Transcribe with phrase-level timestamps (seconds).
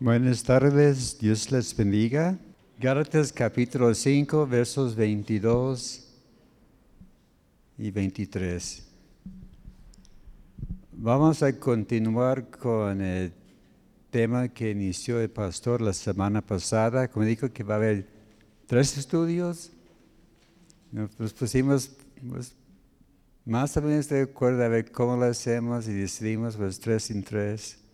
[0.00, 2.38] Buenas tardes, Dios les bendiga.
[2.78, 6.06] Gálatas capítulo 5, versos 22
[7.78, 8.86] y 23.
[10.92, 13.32] Vamos a continuar con el
[14.12, 17.08] tema que inició el pastor la semana pasada.
[17.08, 18.06] Como dijo que va a haber
[18.68, 19.72] tres estudios,
[20.92, 21.90] nos pusimos
[22.30, 22.54] pues,
[23.44, 27.24] más o menos de acuerdo a ver cómo lo hacemos y decidimos pues tres en
[27.24, 27.87] tres.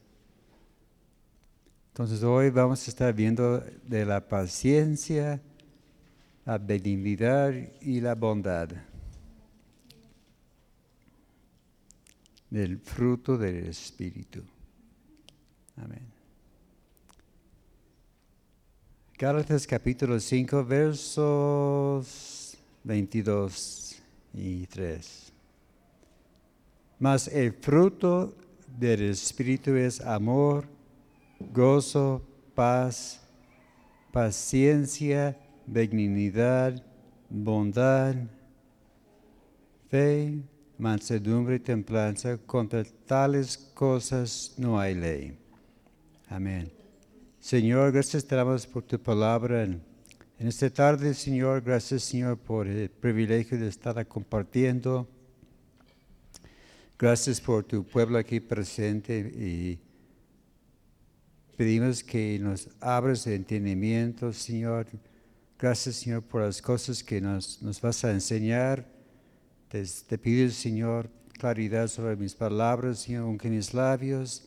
[1.95, 5.41] Entonces hoy vamos a estar viendo de la paciencia,
[6.45, 8.69] la benignidad y la bondad.
[12.51, 14.43] Del fruto del Espíritu.
[15.77, 16.03] Amén.
[19.17, 25.33] Gálatas capítulo 5, versos 22 y 3.
[26.99, 28.35] Mas el fruto
[28.77, 30.74] del Espíritu es amor,
[31.53, 32.23] gozo,
[32.55, 33.21] paz,
[34.13, 35.37] paciencia,
[35.67, 36.83] benignidad,
[37.29, 38.15] bondad,
[39.89, 40.39] fe,
[40.79, 42.39] mansedumbre y templanza.
[42.39, 45.39] Contra tales cosas no hay ley.
[46.29, 46.73] Amén.
[47.41, 49.65] Señor, gracias te damos por tu palabra.
[49.65, 49.83] En,
[50.39, 55.09] esta tarde, Señor, gracias, Señor, por el privilegio de estar compartiendo.
[56.99, 59.79] Gracias por tu pueblo aquí presente y
[61.57, 64.87] Pedimos que nos abres de entendimiento, Señor.
[65.57, 68.85] Gracias, Señor, por las cosas que nos, nos vas a enseñar.
[69.69, 74.45] Te, pido, Señor, claridad sobre mis palabras, Señor, aunque mis labios.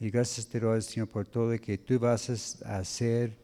[0.00, 3.36] Y gracias te doy, Señor, por todo lo que tú vas a hacer.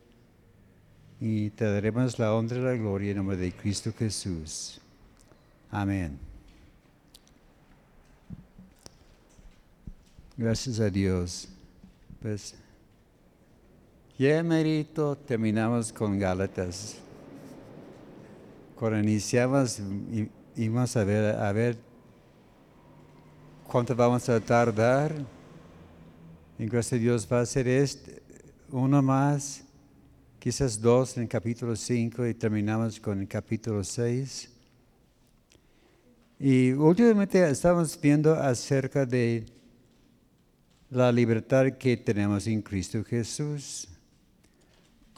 [1.20, 4.80] Y te daremos la honra y la gloria en nombre de Cristo Jesús.
[5.70, 6.18] Amén.
[10.36, 11.48] Gracias a Dios.
[12.20, 12.54] Pues,
[14.18, 16.96] ya merito terminamos con Gálatas.
[18.74, 19.80] Cuando iniciamos,
[20.56, 21.76] íbamos a ver, a ver
[23.68, 25.14] cuánto vamos a tardar.
[26.58, 28.20] En gracias Dios va a ser este,
[28.72, 29.62] uno más,
[30.40, 34.50] quizás dos en el capítulo 5 y terminamos con el capítulo 6.
[36.40, 39.46] Y últimamente estamos viendo acerca de
[40.90, 43.88] la libertad que tenemos en Cristo Jesús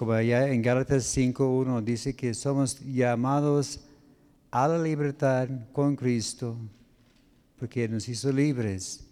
[0.00, 3.80] como allá en Gálatas 5.1 dice que somos llamados
[4.50, 6.56] a la libertad con Cristo,
[7.58, 9.06] porque nos hizo libres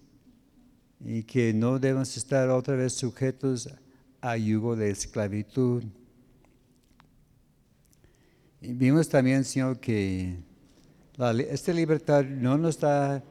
[1.05, 3.69] y que no debemos estar otra vez sujetos
[4.23, 5.85] a yugo de esclavitud.
[8.63, 10.39] Y vimos también, Señor, que
[11.51, 13.23] esta libertad no nos da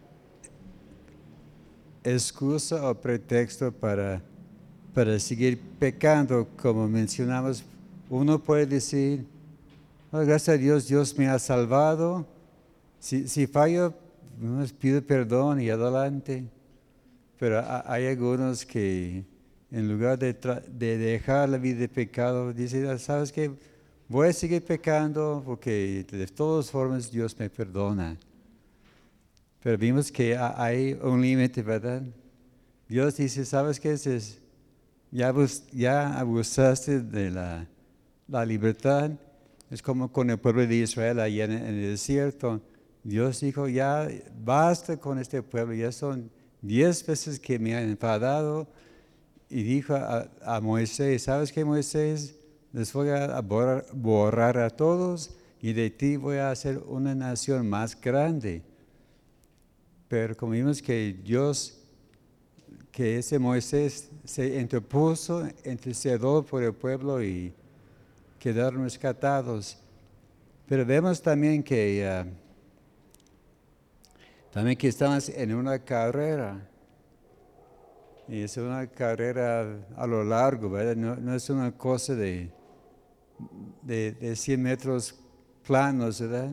[2.03, 4.21] excusa o pretexto para
[4.97, 7.63] para seguir pecando, como mencionamos,
[8.09, 9.23] uno puede decir,
[10.11, 12.25] oh, gracias a Dios, Dios me ha salvado.
[12.99, 13.93] Si, si fallo,
[14.79, 16.45] pido perdón y adelante.
[17.37, 19.23] Pero hay algunos que
[19.69, 20.33] en lugar de,
[20.67, 23.51] de, dejar la vida de pecado, dicen, ah, ¿sabes qué?
[24.09, 28.17] Voy a seguir pecando porque de todas formas Dios me perdona.
[29.61, 32.01] Pero vimos que hay un límite, ¿verdad?
[32.89, 33.91] Dios dice, ¿sabes qué?
[33.91, 34.41] Es,
[35.11, 35.33] ya,
[35.71, 37.67] ya abusaste de la,
[38.27, 39.11] la, libertad.
[39.69, 42.61] Es como con el pueblo de Israel allá en, el desierto.
[43.03, 44.07] Dios dijo, ya
[44.43, 46.29] basta con este pueblo, ya son
[46.61, 48.67] diez veces que me han enfadado.
[49.49, 52.35] Y dijo a, Moisés, ¿sabes qué Moisés?
[52.73, 57.69] Les voy a borrar, borrar a todos y de ti voy a hacer una nación
[57.69, 58.61] más grande.
[60.07, 61.76] Pero como vimos que Dios
[62.97, 67.53] que ese Moisés se interpuso, intercedió por el pueblo y
[68.39, 69.77] quedaron rescatados.
[70.65, 72.25] Pero vemos también que, ah,
[74.51, 76.67] también que estamos en una carrera.
[78.27, 80.95] Y es una carrera a lo largo, ¿verdad?
[80.95, 82.49] No, es una cosa de,
[83.83, 85.13] de, de, 100 metros
[85.61, 86.51] planos, ¿verdad?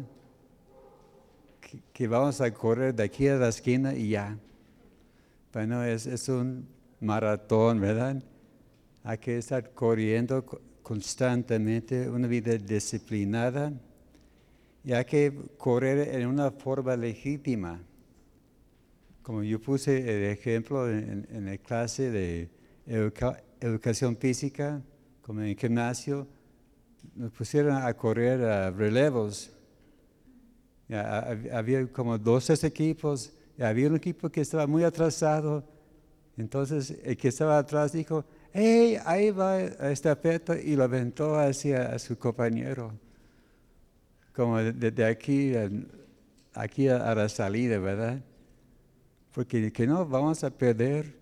[1.94, 4.38] que vamos a correr de aquí a la esquina y ya.
[5.54, 6.66] Bueno, es, un
[6.98, 8.20] maratón, ¿verdad?
[9.04, 10.44] Hay que estar corriendo
[10.82, 13.72] constantemente, una vida disciplinada,
[14.82, 17.80] y hay que correr en una forma legítima.
[19.22, 22.50] Como yo puse el ejemplo en, la clase de
[23.60, 24.82] educación física,
[25.22, 26.26] como en el gimnasio,
[27.14, 29.52] nos pusieron a correr a relevos.
[31.52, 35.64] había como 12 equipos había un equipo que estaba muy atrasado.
[36.36, 41.98] Entonces el que estaba atrás dijo, hey, ahí va esta peta y lo aventó hacia
[41.98, 42.92] su compañero.
[44.34, 45.52] Como desde aquí,
[46.54, 48.20] aquí a la salida, ¿verdad?
[49.32, 51.14] Porque que no vamos a perder,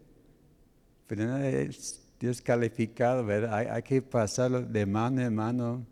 [1.06, 3.54] pero es descalificado, ¿verdad?
[3.54, 5.86] Hay, hay que pasarlo de mano en mano,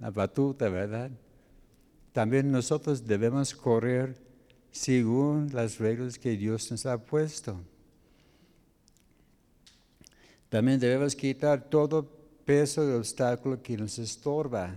[0.00, 1.10] la batuta, ¿verdad?
[2.12, 4.23] También nosotros debemos correr
[4.74, 7.60] según las reglas que Dios nos ha puesto.
[10.48, 12.04] También debemos quitar todo
[12.44, 14.76] peso de obstáculo que nos estorba.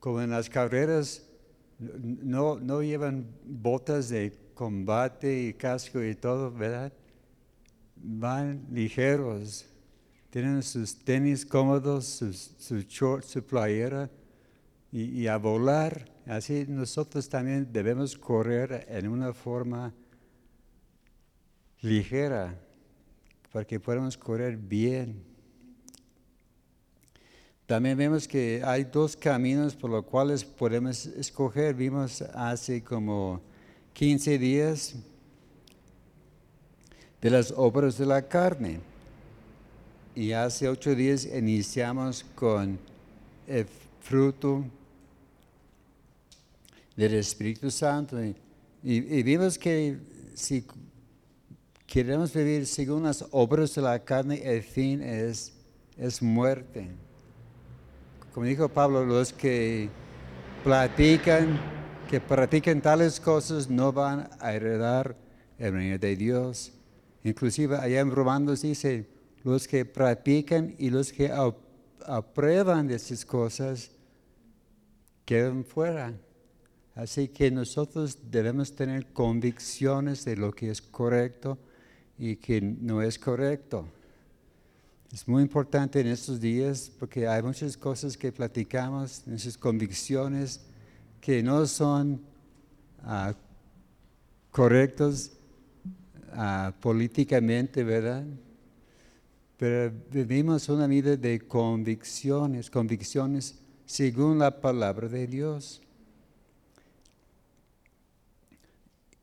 [0.00, 1.22] Como en las carreras
[1.78, 6.92] no, no llevan botas de combate y casco y todo, ¿verdad?
[7.94, 9.66] Van ligeros,
[10.30, 14.10] tienen sus tenis cómodos, sus, su short, su playera
[14.90, 16.09] y a volar.
[16.26, 19.92] Así nosotros también debemos correr en una forma
[21.80, 22.58] ligera
[23.52, 25.22] para que podamos correr bien.
[27.66, 31.74] También vemos que hay dos caminos por los cuales podemos escoger.
[31.74, 33.40] Vimos hace como
[33.92, 34.96] 15 días
[37.20, 38.80] de las obras de la carne.
[40.14, 42.78] Y hace ocho días iniciamos con
[43.46, 43.66] el
[44.00, 44.64] fruto
[47.00, 48.22] del Espíritu Santo.
[48.22, 48.34] Y,
[48.82, 49.98] y vimos que
[50.34, 50.64] si
[51.86, 55.52] queremos vivir según las obras de la carne, el fin es,
[55.96, 56.88] es muerte.
[58.32, 59.88] Como dijo Pablo, los que
[60.62, 61.58] platican,
[62.08, 65.16] que practican tales cosas no van a heredar
[65.58, 66.72] el reino de Dios.
[67.24, 69.08] Inclusive allá en Romanos dice,
[69.42, 71.32] los que practican y los que
[72.06, 73.90] aprueban de esas cosas
[75.24, 76.14] quedan fuera.
[76.94, 81.58] Así que nosotros debemos tener convicciones de lo que es correcto
[82.18, 83.86] y que no es correcto.
[85.12, 90.60] Es muy importante en estos días porque hay muchas cosas que platicamos, muchas convicciones
[91.20, 92.20] que no son
[93.04, 93.32] uh,
[94.50, 95.32] correctos
[96.32, 98.24] uh, políticamente, ¿verdad?
[99.56, 105.82] Pero vivimos una vida de convicciones, convicciones según la palabra de Dios.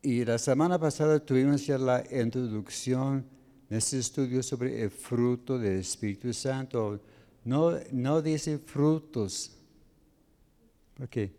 [0.02, 3.26] Y la semana pasada tuvimos ya la introducción
[3.68, 7.00] de este estudio sobre el fruto del Espíritu Santo.
[7.44, 9.56] No, no dice frutos.
[10.94, 11.32] Porque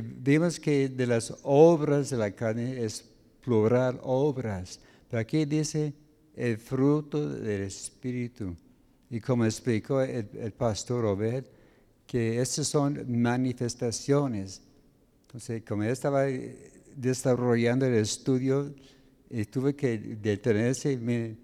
[0.00, 3.04] vimos que de las obras de la carne es
[3.40, 4.80] plural obras.
[5.08, 5.94] Pero aquí dice
[6.34, 8.56] el fruto del Espíritu.
[9.10, 11.44] Y como explicó el, pastor Obed,
[12.04, 14.60] que estas son manifestaciones.
[15.26, 16.26] Entonces, como estaba
[16.96, 18.74] desarrollando el estudio
[19.30, 21.38] y tuve que detenerse en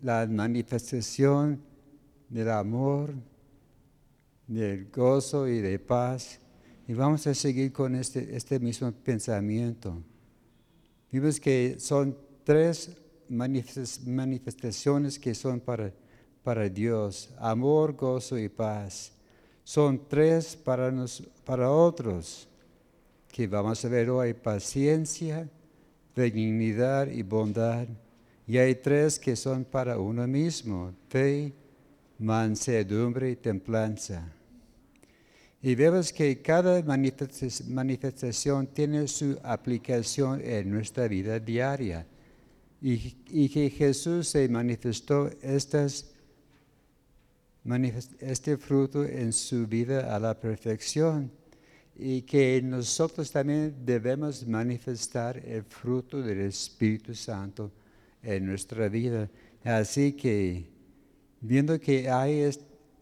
[0.00, 1.60] la manifestación
[2.28, 3.14] del amor,
[4.46, 6.38] del gozo y de paz.
[6.86, 10.02] Y vamos a seguir con este, este mismo pensamiento.
[11.10, 12.96] Vimos que son tres
[13.28, 15.92] manifestaciones que son para,
[16.42, 19.12] para Dios, amor, gozo y paz.
[19.64, 22.48] Son tres para, nos, para otros
[23.34, 25.48] que vamos a ver hoy, paciencia,
[26.14, 27.88] benignidad y bondad.
[28.46, 31.52] Y hay tres que son para uno mismo, fe,
[32.20, 34.30] mansedumbre y templanza.
[35.60, 42.06] Y vemos que cada manifestación tiene su aplicación en nuestra vida diaria.
[42.80, 46.08] Y, que Jesús se manifestó estas,
[48.20, 51.32] este fruto en su vida a la perfección
[51.96, 57.70] y que nosotros también debemos manifestar el fruto del Espíritu Santo
[58.22, 59.28] en nuestra vida.
[59.62, 60.66] Así que,
[61.40, 62.50] viendo que hay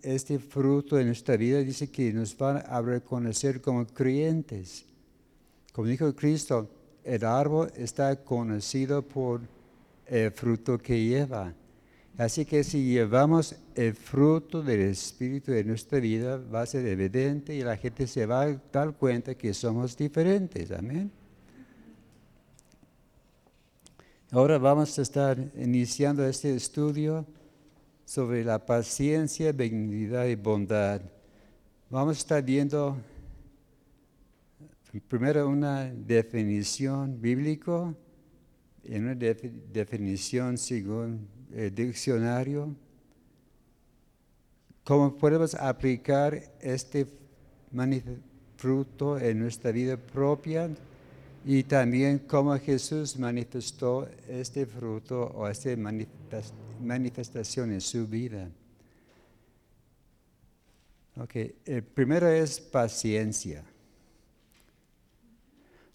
[0.03, 4.85] este fruto en nuestra vida, dice que nos van a reconocer como creyentes.
[5.73, 6.69] Como dijo Cristo,
[7.03, 9.41] el árbol está conocido por
[10.07, 11.55] el fruto que lleva.
[12.19, 17.55] Así que si llevamos el fruto del Espíritu en nuestra vida, va a ser evidente
[17.55, 20.71] y la gente se va a dar cuenta que somos diferentes.
[20.71, 21.11] Amén.
[24.31, 27.27] Ahora vamos a estar iniciando este estudio
[28.05, 31.01] sobre la paciencia, benignidad y bondad.
[31.89, 32.97] Vamos a estar viendo
[35.09, 37.95] primero una definición bíblica
[38.85, 42.75] y una definición según el diccionario,
[44.85, 47.07] cómo podemos aplicar este
[48.57, 50.71] fruto en nuestra vida propia
[51.45, 55.71] y también cómo Jesús manifestó este fruto o esta
[56.81, 58.49] manifestación en su vida.
[61.17, 63.65] Ok, el primero es paciencia.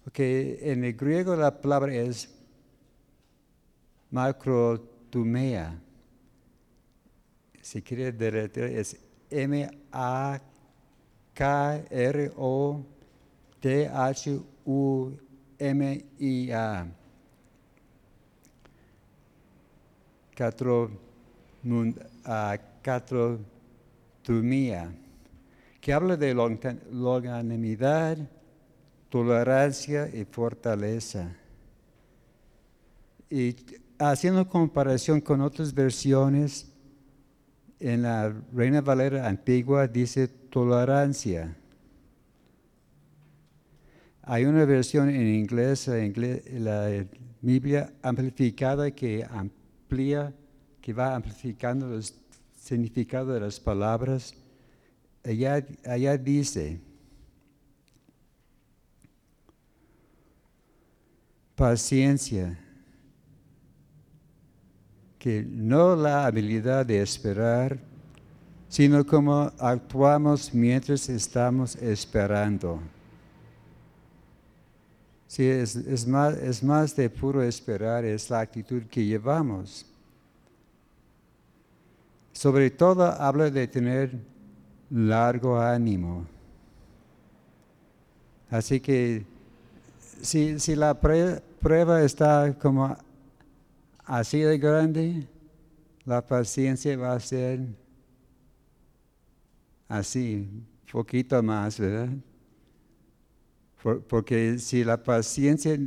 [0.06, 2.30] Ok, en el griego la palabra es
[5.08, 5.80] macrotumea.
[7.62, 8.98] Si quiere derretir, es
[9.30, 10.08] M-A-K-R-O-T-H-U-M-I-A.
[22.84, 23.44] Catrotumia,
[25.82, 26.34] que habla de
[26.92, 28.18] longanimidad,
[29.10, 31.36] tolerancia y fortaleza.
[33.30, 33.54] Y
[34.00, 36.72] haciendo comparación con otras versiones,
[37.80, 41.56] en la Reina Valera antigua dice tolerancia.
[44.24, 47.06] Hay una versión en inglés, la
[47.42, 50.34] Biblia amplificada que amplía,
[50.82, 52.04] que va amplificando el
[52.56, 54.34] significado de las palabras.
[55.24, 56.80] Allá, allá dice,
[61.56, 62.60] paciencia,
[65.20, 67.80] que no la habilidad de esperar,
[68.70, 72.80] sino como actuamos mientras estamos esperando.
[75.28, 79.86] Sí, es, más, es más de puro esperar, es la actitud que llevamos.
[82.32, 84.18] Sobre todo habla de tener
[84.90, 86.26] largo ánimo.
[88.50, 89.26] Así que
[90.22, 92.96] si, si la prueba está como
[94.08, 95.28] así de grande,
[96.06, 97.60] la paciencia va a ser
[99.88, 100.50] así,
[100.92, 102.10] poquito más, ¿verdad?
[104.10, 105.78] porque si la paciencia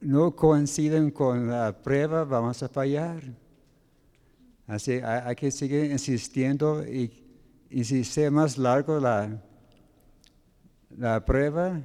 [0.00, 3.22] no coincide con la prueba, vamos a fallar.
[4.66, 7.10] Así hay, que seguir insistiendo y,
[7.82, 9.42] si sea más largo la,
[10.96, 11.80] la prueba,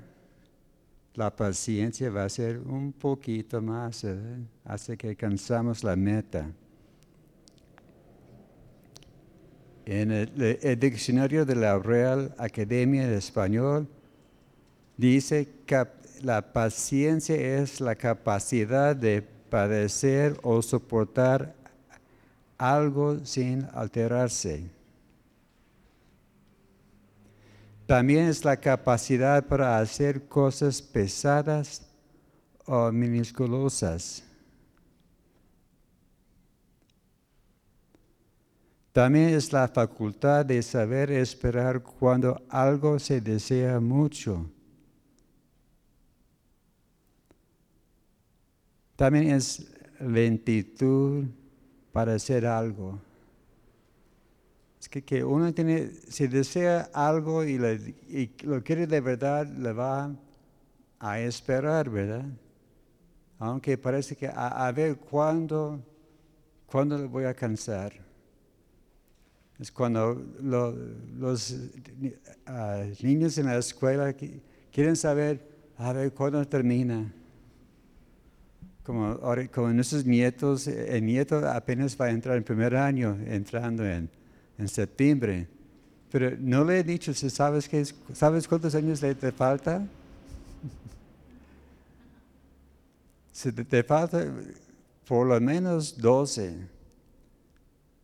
[1.15, 4.17] la paciencia va a ser un poquito más, ¿eh?
[4.65, 6.51] hace que alcanzamos la meta.
[9.86, 13.88] En el, diccionario de la Real Academia de Español
[14.98, 15.86] dice que
[16.24, 21.53] la paciencia es la capacidad de padecer o soportar
[22.57, 24.75] algo sin alterarse.
[27.86, 31.86] También es la capacidad para hacer cosas pesadas
[32.65, 34.24] o minusculosas.
[38.92, 44.50] También es la facultad de saber esperar cuando algo se desea mucho.
[48.96, 51.25] También es lentitud
[51.92, 53.00] para hacer algo
[55.04, 57.58] que, uno tiene, si desea algo y,
[58.44, 60.16] lo quiere de verdad, le va
[61.00, 62.25] a esperar, ¿verdad?
[63.38, 65.84] Aunque parece que a, ver cuándo,
[66.66, 67.94] cuándo le voy a cansar.
[69.60, 71.56] Es cuando los
[72.46, 74.14] ah, niños en la escuela
[74.72, 75.46] quieren saber,
[75.78, 77.14] a ver cuándo termina.
[78.84, 79.20] Como,
[79.52, 84.10] como nuestros nietos, el nieto apenas va a entrar en primer año, entrando en
[84.57, 85.47] en septiembre.
[86.12, 89.85] Pero no le he dicho, ¿sabes, qué ¿sabes cuántos años le te falta?
[93.31, 94.25] Si te, falta
[95.05, 96.55] por lo menos 12,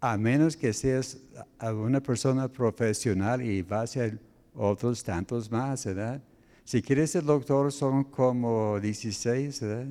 [0.01, 1.17] a menos que seas
[1.61, 4.11] una persona profesional y vas a
[4.53, 6.21] otros tantos más, ¿verdad?
[6.65, 9.87] Si quieres ser doctor son como 16, ¿verdad?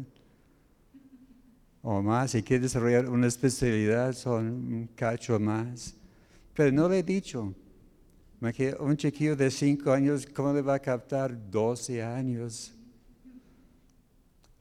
[1.82, 5.94] O más, si quieres desarrollar una especialidad son un cacho más.
[6.54, 7.54] Pero no le he dicho.
[8.78, 12.72] Un chiquillo de 5 años, ¿cómo le va a captar 12 años?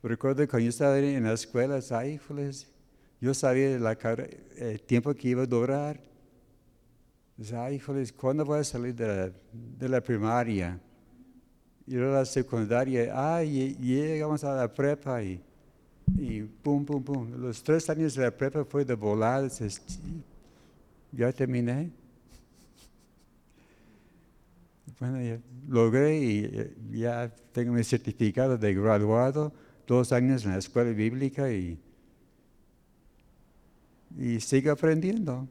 [0.03, 1.79] Recuerdo cuando yo estaba en la escuela,
[3.21, 3.75] yo sabía
[4.57, 6.01] el tiempo que iba a durar.
[7.53, 7.81] Ay,
[8.17, 10.77] ¿cuándo voy a salir de la, primaria?
[11.87, 15.41] Y luego la secundaria, ay, llegamos a la prepa y,
[16.17, 17.31] y pum, pum, pum.
[17.37, 19.49] Los tres años de la prepa fue de volar,
[21.11, 21.91] ya terminé.
[24.99, 29.53] Bueno, ya logré y ya tengo mi certificado de graduado,
[29.87, 31.79] dos años en la escuela bíblica y,
[34.17, 35.47] y sigo aprendiendo.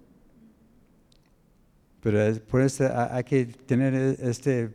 [2.01, 4.71] Pero por eso hay que tener esta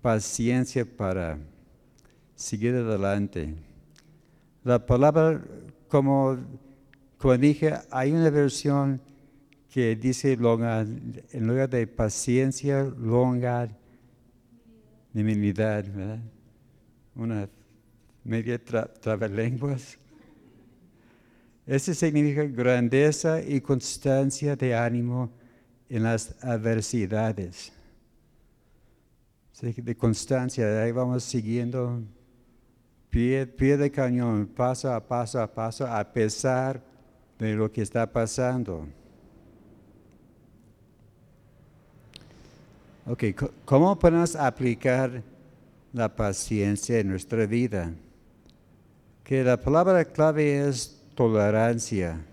[0.00, 1.38] paciencia para
[2.34, 3.54] seguir adelante.
[4.64, 5.42] La palabra
[5.88, 6.38] como
[7.24, 9.00] como dije, hay una versión
[9.74, 13.68] que dice longa, en lugar de paciencia, longa
[15.12, 16.20] divinidad, ¿verdad?
[17.16, 17.48] Una
[18.22, 19.98] media tra trabalenguas.
[21.66, 25.32] Eso significa grandeza y constancia de ánimo
[25.88, 27.72] en las adversidades.
[29.60, 32.00] De constancia, ahí vamos siguiendo
[33.10, 36.80] pie, pie de cañón, paso a paso a paso, a pesar
[37.40, 38.86] de lo que está pasando.
[43.06, 43.22] Ok,
[43.66, 45.22] ¿cómo podemos aplicar
[45.92, 47.92] la paciencia en nuestra vida?
[49.22, 52.24] Que la palabra clave es tolerancia.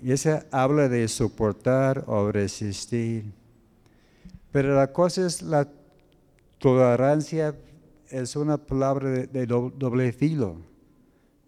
[0.00, 3.24] Y esa habla de soportar o resistir.
[4.52, 5.68] Pero la cosa es la
[6.58, 7.56] tolerancia
[8.08, 10.58] es una palabra de, doble filo.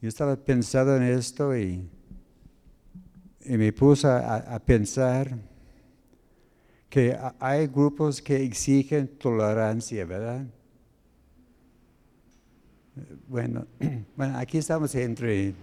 [0.03, 1.89] Yo estaba pensando en esto y,
[3.47, 5.54] me puse a pensar
[6.95, 10.47] que hay grupos que exigen tolerancia, ¿verdad?
[13.27, 13.67] Bueno,
[14.17, 15.55] bueno, aquí estamos entre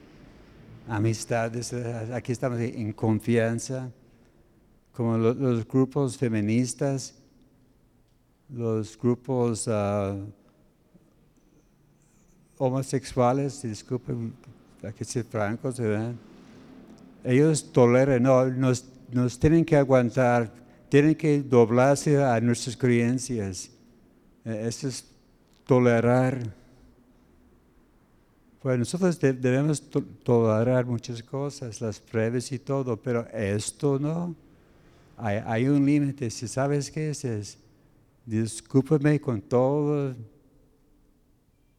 [0.89, 1.71] amistades,
[2.11, 3.89] aquí estamos en confianza,
[4.91, 7.15] como los, grupos feministas,
[8.49, 10.17] los grupos ah,
[12.57, 14.33] homosexuales, disculpen,
[14.83, 16.13] hay que ser francos, ¿verdad?
[17.23, 18.83] Ellos toleran, no, nos,
[19.13, 20.59] nos tienen que aguantar
[20.91, 23.71] tienen que doblarse a nuestras creencias.
[24.43, 25.05] Eh, eso es
[25.65, 26.53] tolerar.
[28.61, 29.81] Pues nosotros debemos
[30.21, 34.35] tolerar muchas cosas, las pruebas y todo, pero esto no.
[35.15, 36.29] Hay, un límite.
[36.29, 37.57] Si sabes qué es, es,
[38.25, 40.13] discúlpame con todo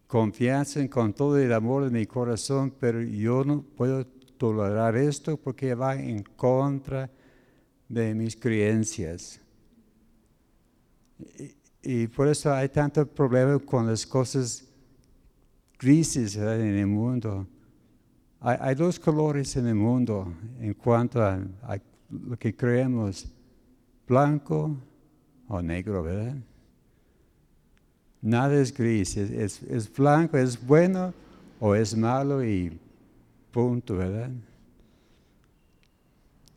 [0.06, 4.06] confianza, y con todo el amor de mi corazón, pero yo no puedo
[4.38, 7.21] tolerar esto porque va en contra de
[7.92, 9.38] mis creencias.
[11.82, 14.64] Y, por eso hay tanto problema con las cosas
[15.78, 17.46] grises en el mundo.
[18.40, 21.38] Hay, dos colores en el mundo en cuanto a,
[22.10, 23.30] lo que creemos,
[24.06, 24.76] blanco
[25.48, 26.36] o negro, ¿verdad?
[28.20, 31.12] Nada es gris, es, es blanco, es bueno
[31.60, 32.78] o es malo y
[33.50, 34.30] punto, ¿verdad?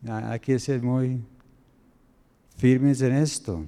[0.04, 1.20] Hay que ser muy
[2.56, 3.64] firmes en esto.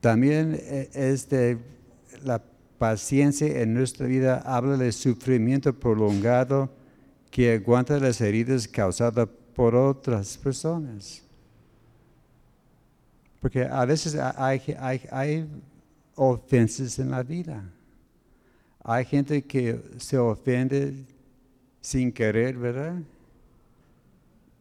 [0.00, 1.58] También eh, es de
[2.24, 2.42] la
[2.78, 6.68] paciencia en nuestra vida habla de sufrimiento prolongado
[7.30, 11.22] que aguanta las heridas causadas por otras personas.
[13.40, 15.48] Porque a veces hay, hay, hay
[16.16, 17.62] ofensas en la vida.
[18.84, 21.04] Hay gente que se ofende
[21.82, 22.94] sin querer, ¿verdad?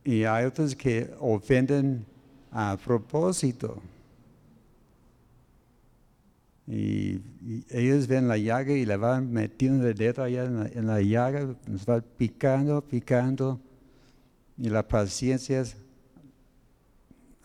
[0.04, 2.06] Y hay otros que ofenden
[2.52, 3.82] a propósito.
[6.68, 7.22] Y,
[7.70, 11.86] ellos ven la llaga y le van metiendo el dedo allá en la, llaga, nos
[11.88, 13.60] va picando, picando.
[14.58, 15.76] Y la paciencia es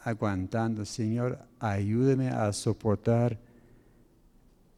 [0.02, 0.84] aguantando.
[0.84, 3.38] Señor, ayúdeme a soportar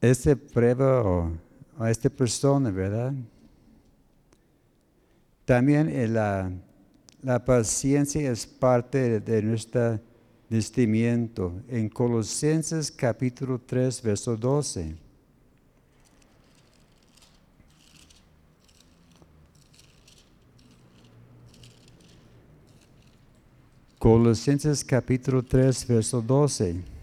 [0.00, 3.12] esta prueba o esta persona, ¿verdad?
[5.48, 6.52] También la,
[7.22, 9.98] la paciencia es parte de nuestro
[10.50, 11.54] vestimiento.
[11.70, 14.94] En Colosenses capítulo 3, verso 12.
[23.98, 26.97] Colosenses capítulo 3, verso 12.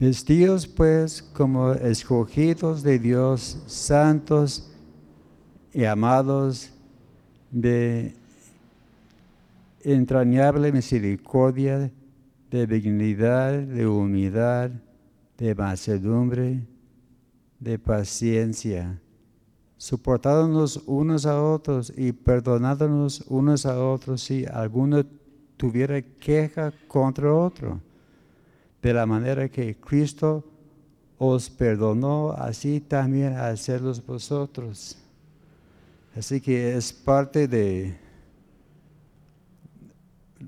[0.00, 4.72] Vestidos pues como escogidos de Dios, santos
[5.74, 6.70] y amados
[7.50, 8.14] de
[9.82, 11.92] entrañable misericordia,
[12.50, 14.70] de dignidad, de humildad,
[15.36, 16.66] de mansedumbre,
[17.58, 18.98] de paciencia,
[19.76, 25.04] soportándonos unos a otros y perdonándonos unos a otros si alguno
[25.58, 27.82] tuviera queja contra otro
[28.82, 30.44] de la manera que Cristo
[31.18, 34.96] os perdonó, así también hacerlos vosotros.
[36.16, 37.94] Así que es parte de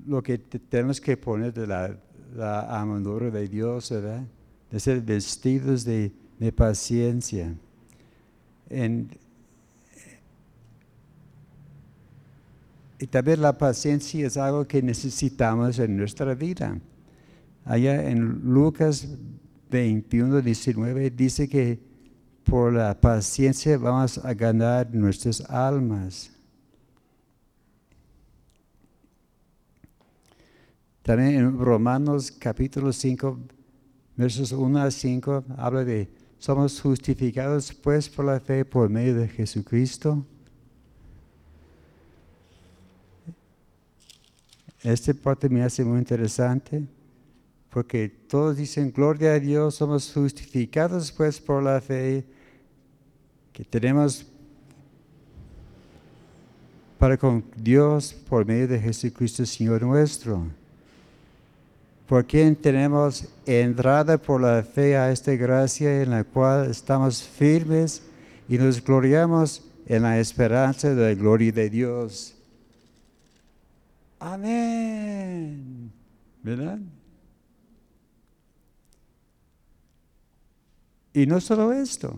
[0.07, 1.95] lo que tenemos que poner de la,
[2.35, 2.85] la
[3.31, 4.23] de Dios, ¿verdad?
[4.71, 6.11] De ser vestidos de,
[6.55, 7.55] paciencia.
[12.99, 16.77] y también la paciencia es algo que necesitamos en nuestra vida
[17.65, 19.07] allá en Lucas
[19.69, 21.79] 21, 19, dice que
[22.43, 26.31] por la paciencia vamos a ganar nuestras almas.
[31.01, 33.39] También en Romanos capítulo 5,
[34.15, 39.27] versos 1 a 5, habla de, somos justificados pues por la fe por medio de
[39.27, 40.25] Jesucristo.
[44.81, 46.85] Esta parte me hace muy interesante
[47.73, 52.23] porque todos dicen, gloria a Dios, somos justificados pues por la fe
[53.51, 54.27] que tenemos
[56.99, 60.45] para con Dios por medio de Jesucristo Señor nuestro.
[62.07, 68.03] Por quien tenemos entrada por la fe a esta gracia en la cual estamos firmes
[68.47, 72.35] y nos gloriamos en la esperanza de la gloria de Dios.
[74.19, 75.91] Amén.
[76.43, 76.77] ¿Verdad?
[81.13, 82.17] Y no solo esto,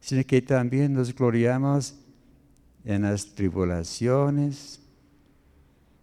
[0.00, 1.94] sino que también nos gloriamos
[2.84, 4.80] en las tribulaciones,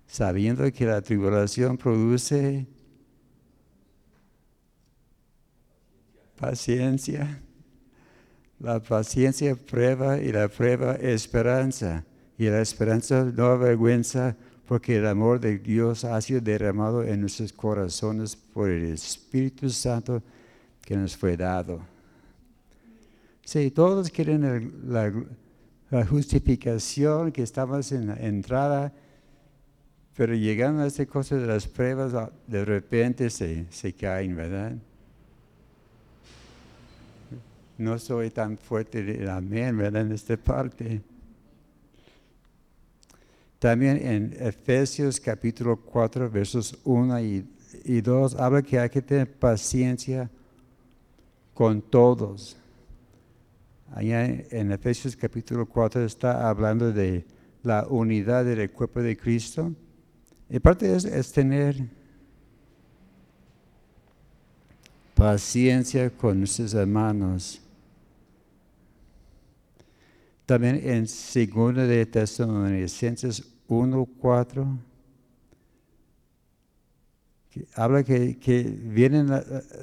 [0.07, 2.65] sabiendo que la tribulación produce
[6.37, 7.41] paciencia.
[8.59, 12.03] La paciencia prueba y la prueba esperanza.
[12.39, 14.35] Y la esperanza no avergüenza
[14.67, 20.21] porque el amor de Dios ha sido derramado en nuestros corazones por el Espíritu Santo
[20.87, 21.81] que nos fue dado.
[23.43, 28.93] Sí, todos quieren la, justificación que estamos en la entrada,
[30.15, 34.77] pero llegando a esta cosa de las pruebas, ah, de repente se, se caen, ¿verdad?
[37.77, 40.03] No soy tan fuerte de amén, ¿verdad?
[40.03, 41.01] En esta parte.
[43.59, 47.45] También en Efesios capítulo 4, versos 1 y,
[47.83, 50.29] y 2, habla que hay que tener paciencia
[51.57, 52.55] con todos.
[53.91, 57.25] Allá en Efesios capítulo 4 está hablando de
[57.63, 59.73] la unidad del cuerpo de Cristo.
[60.51, 61.83] Y parte es, es tener
[65.15, 67.59] paciencia con nuestros hermanos.
[70.45, 74.07] También en 2 de Tesalonicenses 1,
[77.65, 79.29] 4 habla que, vienen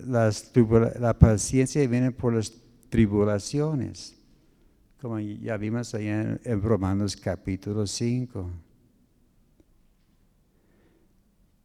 [0.07, 0.53] las,
[1.01, 2.53] la paciencia viene por las
[2.89, 4.17] tribulaciones,
[5.01, 8.51] como ya vimos allá en, Romanos capítulo 5.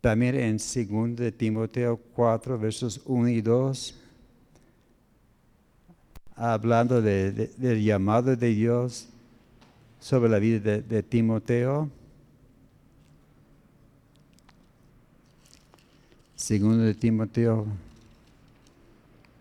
[0.02, 4.00] También en 2 de Timoteo 4, versos 1 y 2,
[6.36, 9.10] hablando del llamado de Dios
[10.00, 11.89] sobre la vida de, de Timoteo.
[16.39, 17.67] Segundo de Timoteo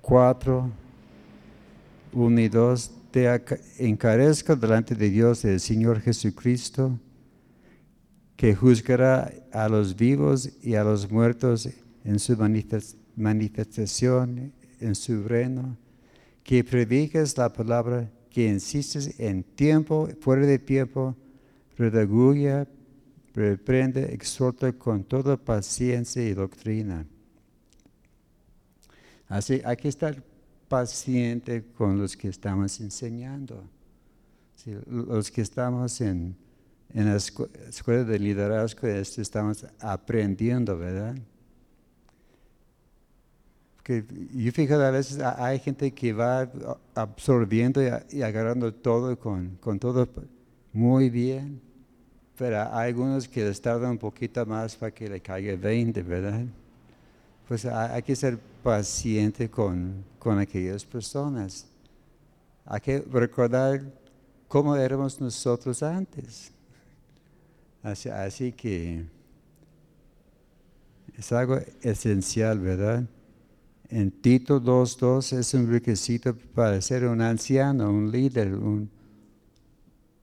[0.03, 0.69] 4,
[2.13, 3.41] 1 y 2, te
[3.79, 6.99] encarezco delante de Dios el Señor Jesucristo,
[8.37, 11.69] que juzgará a los vivos y a los muertos
[12.03, 12.37] en su
[13.17, 15.77] manifestación, en su reino,
[16.43, 21.15] que prediques la palabra, que insistes en tiempo, fuera de tiempo,
[21.77, 22.67] redagulla,
[23.39, 27.07] reprende, exhorta con toda paciencia y doctrina.
[29.29, 30.23] Así hay que estar
[30.69, 33.65] paciente con los que estamos enseñando.
[34.87, 36.37] los que estamos en,
[36.93, 41.15] en la escuela de liderazgo estamos aprendiendo, ¿verdad?
[43.77, 46.51] Porque yo fijo a veces hay gente que va
[46.95, 50.09] absorbiendo y, agarrando todo con, con todo
[50.73, 51.68] muy bien
[52.39, 56.45] pero hay algunos que les tardan un poquito más para que le caiga 20, ¿verdad?
[57.49, 61.67] Pues hay que ser paciente con, con aquellas personas.
[62.65, 63.83] Hay que recordar
[64.47, 66.53] cómo éramos nosotros antes.
[67.83, 69.05] Así, así que
[71.17, 73.05] es algo esencial, ¿verdad?
[73.89, 78.91] En Tito 2.2 es un requisito para ser un anciano, un líder, un,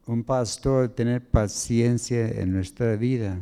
[0.05, 3.39] un pastor tener paciencia en nuestra vida.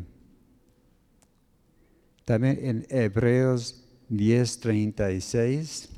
[2.26, 5.90] También en Hebreos 10:36.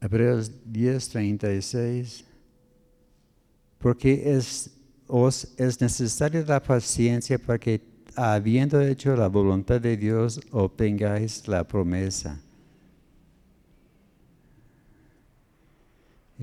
[0.00, 2.24] Hebreos 10:36.
[3.78, 4.70] Porque es,
[5.06, 7.80] os es necesaria la paciencia para que,
[8.14, 12.38] habiendo hecho la voluntad de Dios, obtengáis la promesa.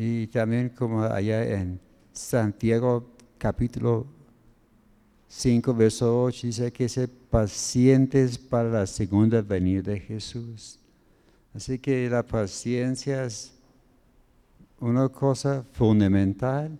[0.01, 1.77] Y también como allá en
[2.13, 3.05] Santiago
[3.37, 4.07] capítulo
[5.27, 10.79] 5, verso 8, dice que ser pacientes para la segunda venida de Jesús.
[11.53, 13.51] Así que la paciencia es
[14.79, 16.79] una cosa fundamental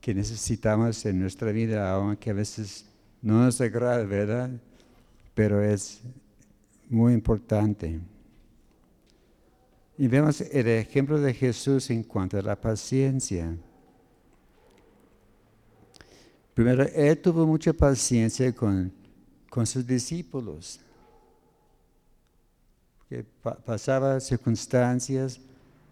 [0.00, 2.86] que necesitamos en nuestra vida, aunque a veces
[3.22, 4.50] no nos agrada, ¿verdad?
[5.32, 6.00] Pero es
[6.90, 8.00] muy importante.
[9.98, 13.56] Y vemos el ejemplo de Jesús en cuanto a la paciencia.
[16.54, 18.92] Primero, Él tuvo mucha paciencia con,
[19.48, 20.80] con sus discípulos,
[23.08, 23.24] que
[23.64, 25.40] pasaba circunstancias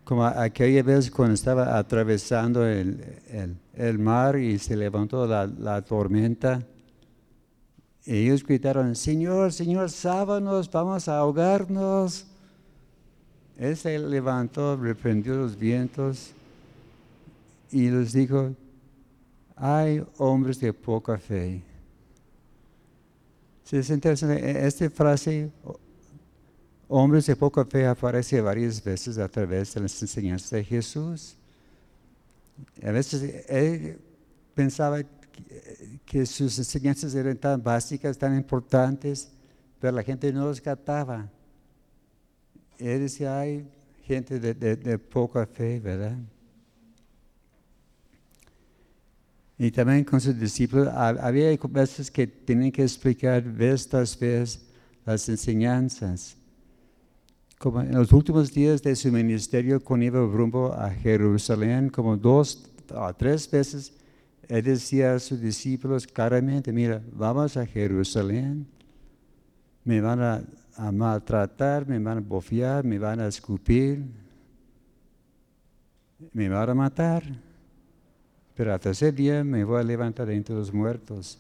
[0.05, 6.67] como aquella vez cuando estaba atravesando el, mar y se levantó la, la tormenta.
[8.05, 12.30] Ellos gritaron, Señor, Señor, sábanos, vamos a ahogarnos.
[13.61, 16.31] Él se levantó, reprendió los vientos
[17.70, 18.55] y les dijo,
[19.55, 21.62] hay hombres de poca fe.
[23.70, 25.51] Es interesante, e-, esta frase,
[26.88, 31.37] hombres de poca fe, aparece varias veces a través de las enseñanzas de Jesús.
[32.83, 33.99] A veces él
[34.55, 35.03] pensaba
[36.07, 39.29] que, sus enseñanzas eran tan básicas, tan importantes,
[39.79, 41.29] pero la gente no los captaba.
[42.81, 43.66] Él decía, hay
[44.03, 46.16] gente de poca fe, ¿verdad?
[49.62, 54.59] Y también con sus discípulos había veces que tenían que explicar vez tras vez
[55.05, 56.35] las enseñanzas.
[57.59, 62.73] Como en los últimos días de su ministerio, con iba rumbo a Jerusalén, como dos
[62.88, 63.93] o tres veces,
[64.49, 68.66] él decía a sus discípulos claramente, mira, vamos a Jerusalén,
[69.85, 70.43] me van a,
[70.81, 74.05] a maltratar, me van a bofear, me van a escupir,
[76.33, 77.23] me van a matar
[78.61, 81.38] pero hasta ese día me voy a levantar entre los muertos.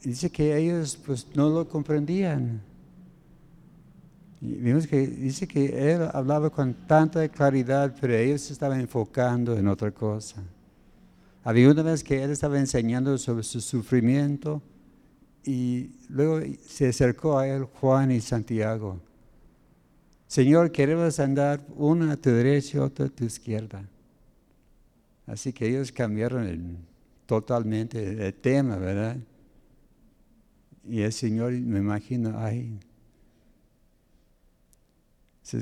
[0.00, 2.62] dice que ellos pues no lo comprendían.
[4.40, 9.90] Que dice que él hablaba con tanta claridad, pero ellos se estaban enfocando en otra
[9.90, 10.40] cosa.
[11.42, 14.62] Había una vez que él estaba enseñando sobre su sufrimiento
[15.44, 19.00] y luego se acercó a él Juan y Santiago.
[20.26, 23.88] Señor, queremos andar una a tu derecha y otra a tu izquierda.
[25.26, 26.78] Así que ellos cambiaron
[27.26, 29.16] totalmente el tema, ¿verdad?
[30.86, 32.78] Y el Señor, me imagino, ay,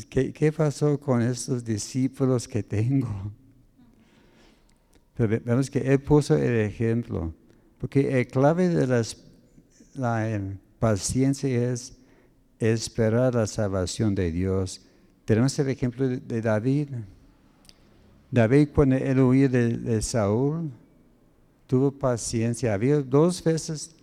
[0.08, 3.30] ¿qué, ¿qué pasó con estos discípulos que tengo?
[5.14, 7.32] Pero vemos que Él puso el ejemplo,
[7.78, 8.86] porque el clave de
[9.94, 10.40] la
[10.78, 11.96] paciencia es
[12.58, 14.80] esperar la salvación de Dios.
[15.24, 16.88] Tenemos el ejemplo de David.
[18.30, 20.70] David cuando él huía de, Saúl,
[21.66, 22.74] tuvo paciencia.
[22.74, 23.94] Había dos veces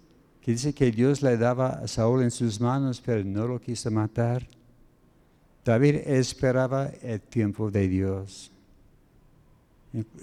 [0.42, 3.90] que dice que Dios le daba a Saúl en sus manos, pero no lo quiso
[3.92, 4.48] matar.
[5.66, 8.52] David esperaba el tiempo de Dios.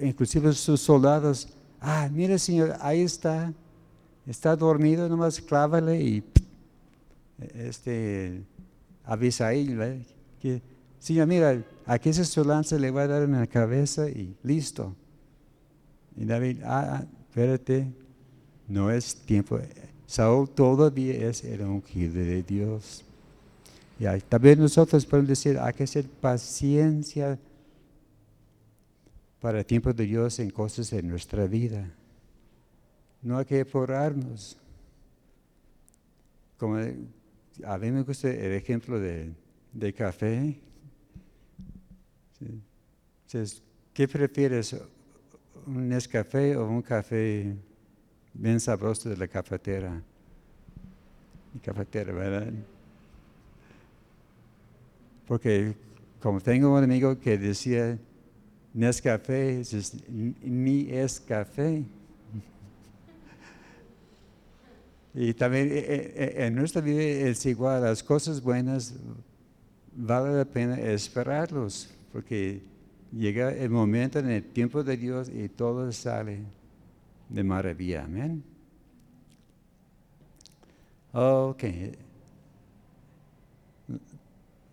[0.01, 1.49] Inclusive sus soldados,
[1.81, 3.53] ah, mire Señor, ahí está,
[4.27, 6.25] está dormido, nomás clávale y
[7.55, 8.43] este,
[9.05, 10.05] avisa ahí,
[10.41, 10.61] que
[10.99, 14.95] Señor, mira, aquí ese su lanza le va a dar en la cabeza y listo.
[16.17, 17.87] Y David, ah, ah, espérate,
[18.67, 19.61] no es tiempo.
[20.07, 23.05] Saúl todavía es el ungido de Dios.
[23.99, 27.39] Y también nosotros podemos decir, hay que ser paciencia
[29.41, 31.89] para el tiempo de Dios en cosas de nuestra vida.
[33.23, 34.57] No hay que apurarnos.
[36.59, 39.35] Como a mí me gusta el ejemplo de,
[39.95, 40.61] café.
[43.93, 44.77] ¿qué prefieres?
[45.67, 47.57] ¿Un Nescafé o un café
[48.35, 50.03] bien sabroso de la cafetera?
[51.63, 52.53] cafetera, ¿verdad?
[55.27, 55.75] Porque
[56.21, 57.99] como tengo un amigo que decía,
[58.75, 59.63] Nescafé,
[60.43, 61.85] ni es café.
[65.19, 68.95] Y también eh, eh, eh, en nuestra vida es igual, las cosas buenas
[69.95, 72.61] vale la pena esperarlos porque
[73.11, 76.41] llega el momento en el tiempo de Dios y todo sale
[77.31, 78.05] de maravilla.
[78.05, 78.45] Amén.
[81.15, 81.65] Ok.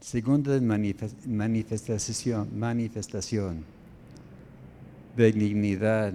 [0.02, 3.64] Segunda manifestación, manifestación,
[5.16, 6.14] benignidad.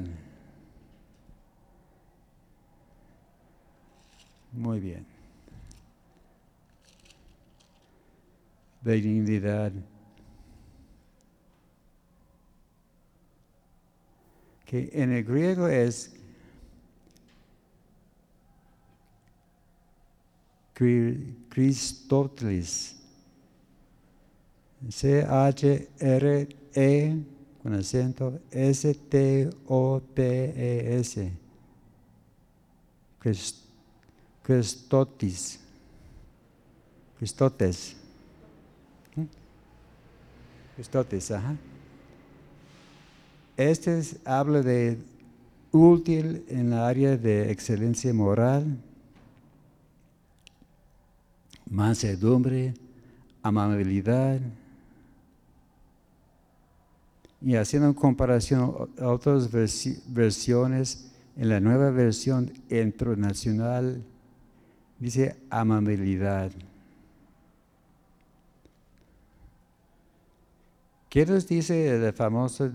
[4.59, 5.07] Muy bien.
[8.83, 9.73] Benignidad.
[14.66, 16.12] que en el griego es
[21.49, 22.97] Christotelis.
[24.90, 26.37] C-H-R-E
[27.62, 29.53] con acento S-T-O-T-E-S.
[34.49, 35.61] Christotis.
[37.19, 37.97] Christotes.
[39.15, 39.25] ¿Mm?
[40.75, 41.55] Christotes, ajá.
[43.59, 44.97] Este habla de
[45.71, 48.79] útil en la área de excelencia moral,
[51.69, 52.73] mansedumbre,
[53.43, 54.41] amabilidad.
[57.43, 64.03] Y haciendo comparación a otras versiones, en la nueva versión internacional
[64.99, 66.51] dice amabilidad.
[71.09, 72.71] ¿Qué nos dice el famoso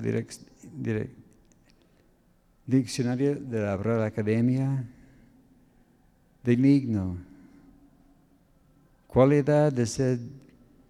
[2.65, 4.83] diccionario de la Real Academia?
[6.43, 7.17] Benigno.
[9.07, 10.19] Cualidad de ser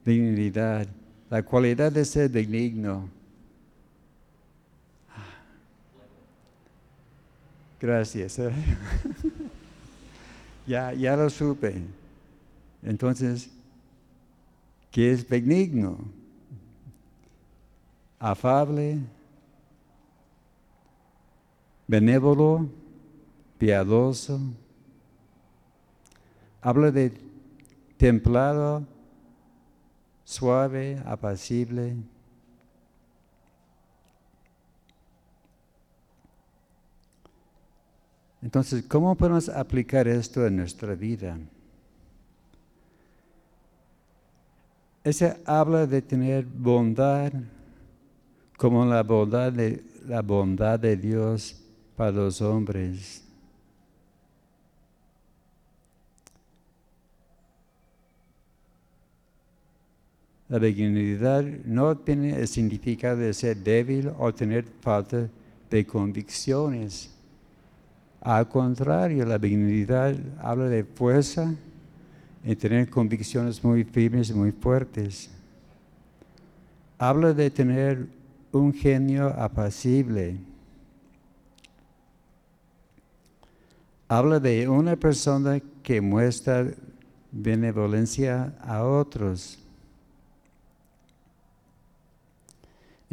[0.05, 0.87] dignidad.
[1.29, 3.09] La cualidad de ser benigno.
[7.79, 8.39] Gracias.
[10.65, 11.81] ya, ya lo supe.
[12.81, 13.49] Entonces,
[14.91, 15.97] ¿qué es benigno?
[18.23, 19.01] afable,
[21.85, 22.69] benévolo,
[23.57, 24.39] piadoso.
[26.61, 27.11] Habla de
[27.97, 28.87] templado,
[30.23, 31.97] suave, apacible.
[38.43, 41.39] Entonces, ¿cómo podemos aplicar esto en nuestra vida?
[45.01, 47.31] Ese habla de tener bondad,
[48.57, 51.57] como la bondad de, la bondad de Dios
[51.95, 53.23] para los hombres.
[60.49, 65.29] La benignidad no tiene el significado de ser débil o tener falta
[65.69, 67.22] de convicciones.
[68.23, 71.53] Al contrario, la benignidad habla de fuerza
[72.41, 75.29] y tener convicciones muy firmes y muy fuertes.
[76.97, 78.07] Habla de tener
[78.53, 80.37] un genio apacible.
[84.07, 86.67] Habla de una persona que muestra
[87.29, 89.59] benevolencia a otros.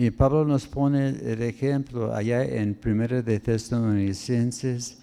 [0.03, 4.97] Y Pablo nos pone el ejemplo allá en 1 de Tesalonicenses,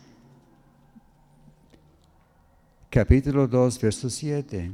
[2.90, 4.72] capítulo 2, verso 7.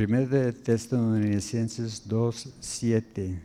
[0.00, 3.38] Primer de Tesalonicenses 2, 7.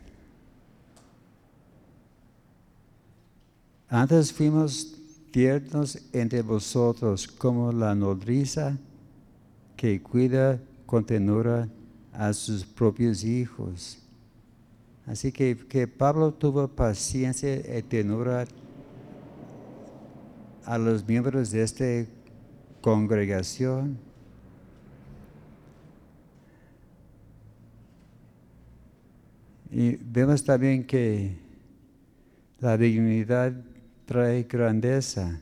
[3.90, 4.96] Antes fuimos
[5.30, 8.74] tiernos entre vosotros como la nodriza
[9.76, 11.68] que cuida con tenura
[12.14, 13.98] a sus propios hijos.
[15.04, 18.46] Así que, que Pablo tuvo paciencia y tenura
[20.64, 21.84] a los miembros de esta
[22.80, 24.05] congregación
[29.70, 31.36] Y vemos también que
[32.60, 33.52] la dignidad
[34.04, 35.40] trae grandeza.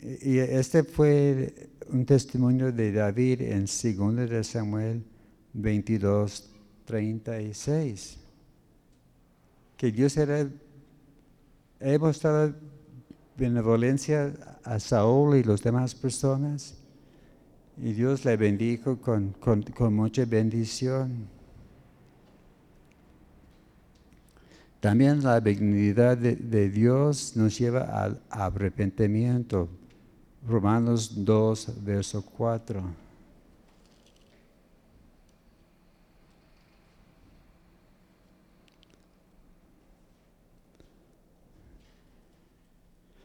[0.00, 5.04] Y este fue un testimonio de David en 2 de Samuel
[5.54, 6.50] 22,
[6.84, 8.18] 36.
[9.76, 10.48] Que Dios era,
[11.80, 12.54] he mostrado
[13.36, 14.32] benevolencia
[14.64, 16.74] a Saúl y las demás personas.
[17.78, 21.28] Y Dios le bendijo con, con mucha bendición.
[24.82, 29.68] También la benignidad de, Dios nos lleva al arrepentimiento.
[30.44, 32.82] Romanos 2, verso 4.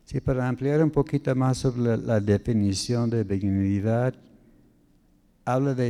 [0.05, 4.13] Sí, para ampliar un poquito más sobre la definición de benignidad,
[5.43, 5.89] habla de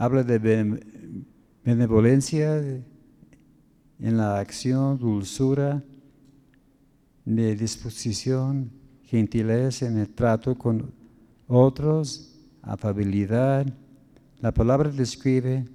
[0.00, 0.38] habla de
[1.62, 5.84] benevolencia en la acción, dulzura,
[7.26, 8.70] de disposición,
[9.02, 10.90] gentileza en el trato con
[11.46, 13.66] otros, afabilidad.
[14.40, 15.66] La palabra describe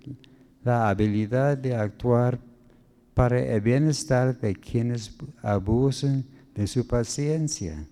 [0.64, 2.40] la habilidad de actuar
[3.14, 7.88] para el bienestar de quienes abusan de su paciencia.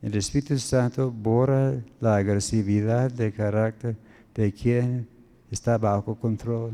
[0.00, 4.05] El Espíritu Santo borra la agresividad de carácter
[4.36, 5.08] de quien
[5.50, 6.72] está bajo control.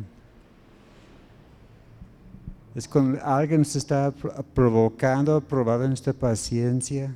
[2.75, 4.13] Es cuando alguien se está
[4.55, 7.15] provocando, probando nuestra paciencia.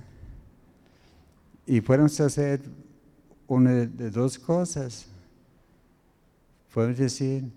[1.66, 2.60] Y podemos hacer
[3.48, 5.06] una de dos cosas.
[6.72, 7.50] Podemos decir,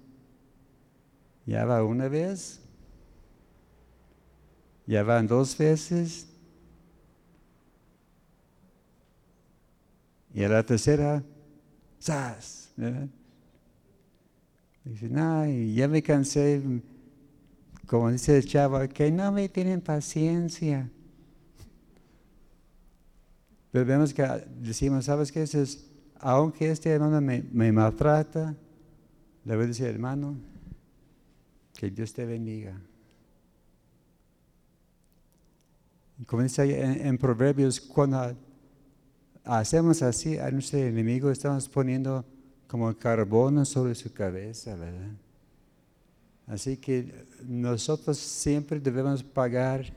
[1.46, 2.62] ya va una vez,
[4.88, 6.26] ya van dos veces,
[10.34, 11.22] y a la tercera,
[12.02, 12.59] ¡zas!
[14.86, 16.62] Dice, no, ya me cansé,
[17.86, 20.90] como dice el chavo, que no me tienen paciencia.
[23.72, 24.26] Pero vemos que
[24.62, 25.44] decimos, ¿sabes qué?
[25.44, 28.56] Es, aunque este hermano me, me maltrata,
[29.46, 30.38] le voy a decir, hermano,
[31.78, 32.80] que Dios te bendiga.
[36.26, 38.36] Como dice en Proverbios, cuando
[39.46, 42.26] hacemos así a nuestro enemigo, estamos poniendo
[42.70, 45.10] como carbono sobre su cabeza, ¿verdad?
[46.46, 49.92] Así que nosotros siempre debemos pagar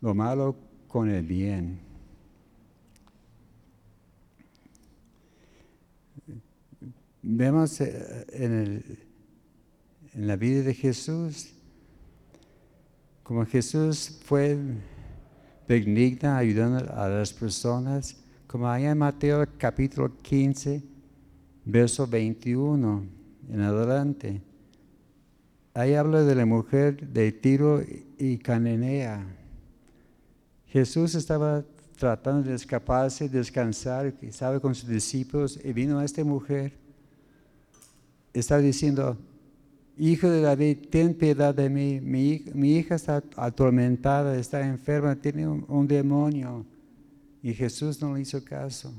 [0.00, 0.54] lo malo
[0.86, 1.80] con el bien.
[7.20, 8.98] Vemos eh, en,
[10.14, 11.50] la vida de Jesús,
[13.24, 14.56] como Jesús fue
[15.66, 18.16] benigna ayudando a las personas,
[18.48, 20.82] como hay en Mateo capítulo 15,
[21.64, 23.04] verso 21
[23.50, 24.42] en adelante.
[25.74, 27.80] Ahí habla de la mujer de Tiro
[28.18, 29.24] y Cananea.
[30.66, 31.62] Jesús estaba
[31.96, 36.72] tratando de escaparse, descansar, estaba con sus discípulos y vino a esta mujer.
[38.32, 39.16] Estaba diciendo,
[39.98, 42.00] Hijo de David, ten piedad de mí.
[42.00, 46.64] Mi, hija está atormentada, está enferma, tiene un, demonio.
[47.42, 48.92] Y Jesús no le hizo caso.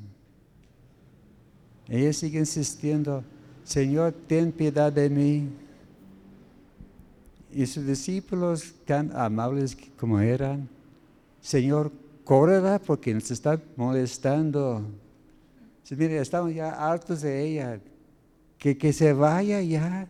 [1.87, 3.23] Ella sigue insistiendo,
[3.63, 5.49] Señor, ten piedad de mí.
[7.51, 10.69] Y sus discípulos, tan amables como eran,
[11.41, 11.91] Señor,
[12.23, 14.85] córrela porque nos está molestando.
[15.89, 17.81] mire, estamos ya hartos de ella.
[18.59, 20.07] Que, que se vaya ya.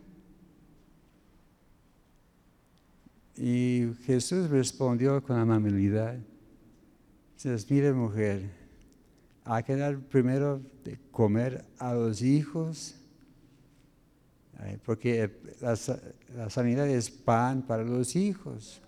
[3.36, 6.18] Y Jesús respondió con amabilidad.
[7.42, 8.50] Dice, mire mujer,
[9.44, 12.96] hay que dar primero de comer a los hijos,
[14.84, 15.30] porque
[15.62, 15.74] la,
[16.36, 18.82] la sanidad es pan para los hijos.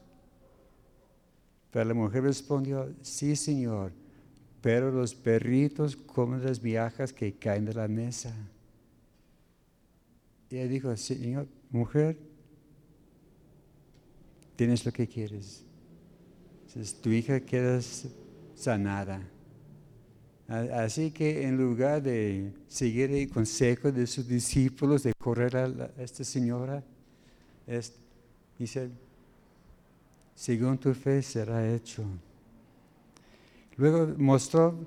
[1.70, 3.90] Pero la mujer respondió, sí Señor,
[4.60, 8.34] pero los perritos comen las miajas que caen de la mesa.
[10.50, 12.18] Y ella dijo, Señor, mujer,
[14.56, 15.64] tienes lo que quieres.
[16.66, 17.80] Entonces, tu hija queda
[18.54, 19.22] sanada.
[20.48, 26.24] Así que en lugar de seguir el consejo de sus discípulos de correr a, esta
[26.24, 26.82] señora,
[28.58, 28.90] dice,
[30.34, 32.04] según tu fe será hecho.
[33.76, 34.86] Luego mostró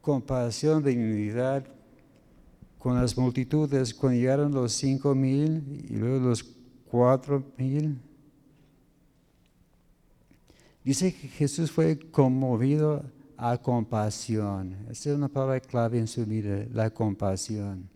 [0.00, 1.64] compasión, dignidad
[2.78, 6.42] con las multitudes cuando llegaron los cinco mil y luego los
[6.90, 7.98] cuatro mil.
[10.86, 13.04] Dice que Jesús fue conmovido
[13.36, 14.86] a compasión.
[14.88, 17.90] Esa es una palabra clave en su vida, la compasión.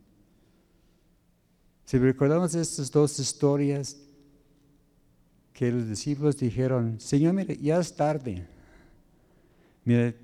[1.84, 3.97] Si recordamos estas dos historias,
[5.53, 8.45] que los discípulos dijeron, Señor, mire, ya es tarde.
[9.84, 10.16] Mire,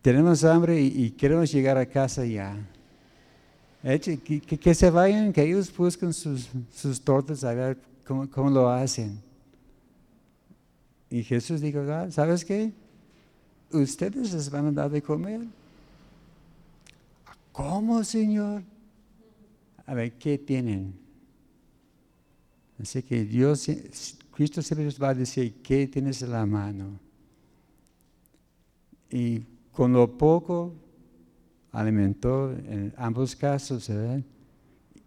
[0.00, 2.64] tenemos hambre y, queremos llegar a casa ya.
[3.82, 9.20] Que, se vayan, que ellos busquen sus, sus tortas a ver cómo, lo hacen.
[11.10, 12.72] Y Jesús dijo, ah, ¿sabes qué?
[13.72, 15.40] Ustedes les van a dar de comer.
[17.52, 18.62] ¿Cómo, Señor?
[19.86, 20.94] A ver, ¿qué tienen?
[22.80, 23.68] Así que Dios,
[24.32, 27.00] Cristo siempre les va a decir, ¿qué tienes en la mano?
[29.10, 29.40] Y
[29.72, 30.74] con lo poco
[31.72, 34.22] alimentó en ambos casos, ¿verdad?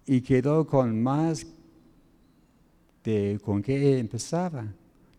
[0.06, 1.46] Y quedó con más
[3.04, 4.66] de con qué empezaba.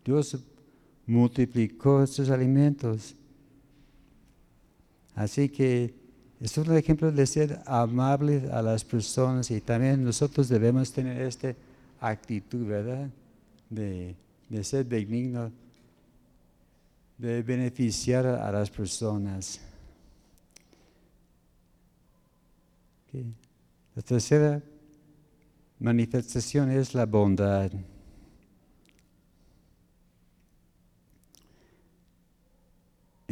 [0.04, 0.36] Dios
[1.06, 3.14] multiplicó estos alimentos.
[5.14, 5.94] Así que
[6.40, 11.54] es un ejemplo de ser amable a las personas y también nosotros debemos tener esta
[12.00, 13.08] actitud, ¿verdad?
[13.70, 14.16] De,
[14.62, 15.52] ser benigno,
[17.16, 19.60] de beneficiar a las personas.
[23.94, 24.62] La tercera
[25.78, 27.70] manifestación es la bondad.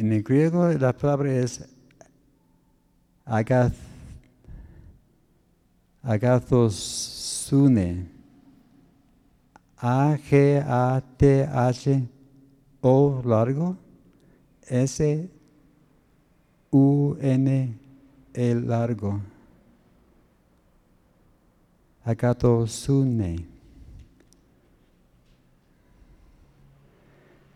[0.01, 1.63] En el griego la palabra es
[3.23, 3.75] agath,
[6.01, 8.09] agathosune.
[9.77, 10.81] A-G-A-T-H-O
[13.23, 13.77] largo.
[14.63, 15.29] S-U-N-E
[18.55, 19.21] largo.
[22.03, 23.45] Agathosune.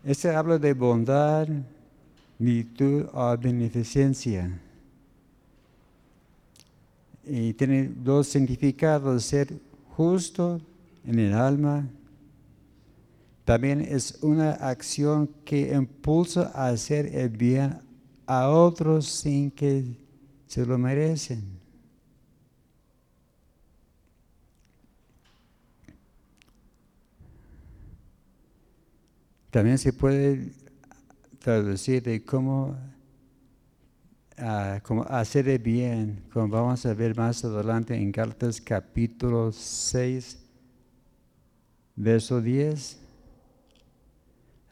[0.04, 1.48] Este habla de bondad,
[2.38, 4.60] virtud o beneficencia.
[7.24, 9.58] Y tiene dos significados, ser
[9.96, 10.60] justo
[11.04, 11.88] en el alma.
[13.44, 17.80] También es una acción que impulsa a hacer el bien
[18.26, 19.84] a otros sin que
[20.46, 21.56] se lo merecen.
[29.50, 30.52] También se puede
[31.46, 32.76] traducir de cómo,
[34.36, 34.80] ah,
[35.10, 40.38] hacer el bien, como vamos a ver más adelante en Gálatas capítulo 6,
[41.94, 42.98] verso 10.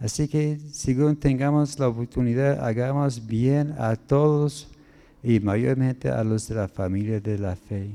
[0.00, 4.66] Así que según tengamos la oportunidad, hagamos bien a todos
[5.22, 7.88] y mayormente a los de la familia de la fe.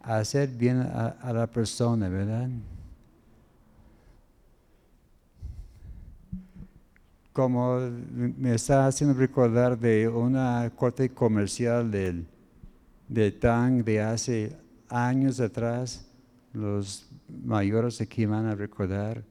[0.00, 2.48] Hacer bien a, a la persona, ¿verdad?
[7.38, 7.78] Como
[8.36, 12.26] me está haciendo recordar de una corte comercial del,
[13.06, 14.56] de Tang de hace
[14.88, 16.10] años atrás,
[16.52, 19.22] los mayores aquí van a recordar.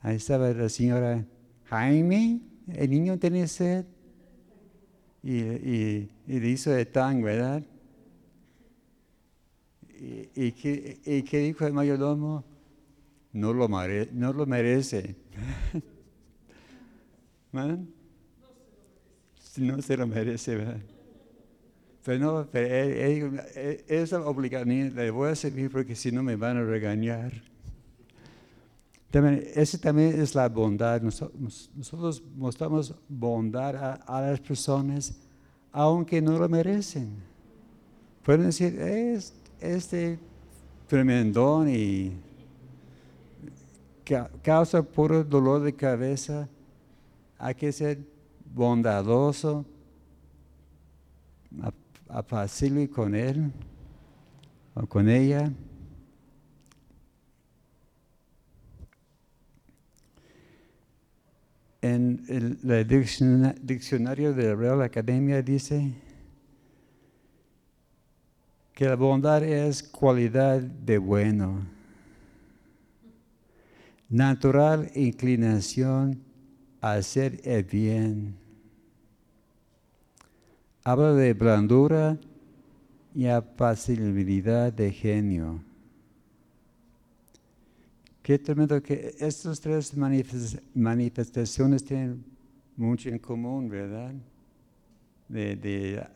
[0.00, 1.24] Ahí estaba la señora
[1.66, 2.40] Jaime,
[2.74, 3.84] el niño tiene sed,
[5.22, 7.62] y, y, le hizo de Tang, ¿verdad?
[9.96, 12.42] ¿Y, y, qué, y dijo el mayordomo?
[13.32, 15.14] No lo merece.
[17.52, 17.86] No
[19.80, 20.80] se lo merece, ¿verdad?
[22.04, 23.40] Pero no, pero él,
[23.88, 27.32] es obligado, le voy a servir porque si no me van a regañar.
[29.10, 31.02] También, esa también es la bondad.
[31.02, 35.16] Nosotros, mostramos bondad a, las personas,
[35.72, 37.10] aunque no lo merecen.
[38.22, 40.18] Pueden decir, es, este
[40.86, 42.12] tremendón y
[44.42, 46.48] causa puro dolor de cabeza
[47.38, 47.98] hay que ser
[48.54, 49.64] bondadoso,
[52.08, 53.52] apacible con él
[54.74, 55.52] o con ella.
[61.82, 62.86] En el,
[63.62, 65.92] diccionario de la Real Academia dice
[68.74, 71.64] que la bondad es cualidad de bueno,
[74.08, 76.25] natural inclinación
[76.80, 78.36] hacer el bien.
[80.84, 82.18] Habla de blandura
[83.14, 85.60] y apacibilidad de genio.
[88.22, 89.96] Qué tremendo que estas tres
[90.74, 92.24] manifestaciones tienen
[92.76, 94.12] mucho en común, ¿verdad?
[95.28, 96.06] De, de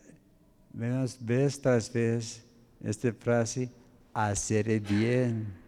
[0.73, 2.45] vez tras vez
[2.83, 3.71] esta frase,
[4.13, 5.60] hacer el bien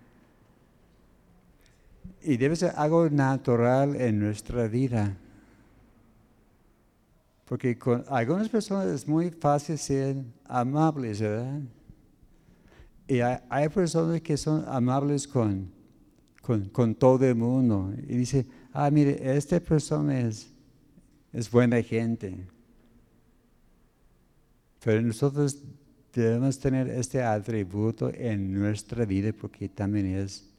[2.24, 5.16] y debe ser algo natural en nuestra vida.
[7.44, 11.60] Porque con algunas personas es muy fácil ser amables, ¿verdad?
[13.06, 15.70] Y hay, personas que son amables con,
[16.40, 17.92] con, todo el mundo.
[18.08, 20.48] Y dice, ah, mire, esta persona es,
[21.32, 22.46] es buena gente.
[24.82, 25.62] Pero nosotros
[26.12, 30.51] debemos tener este atributo en nuestra vida porque también es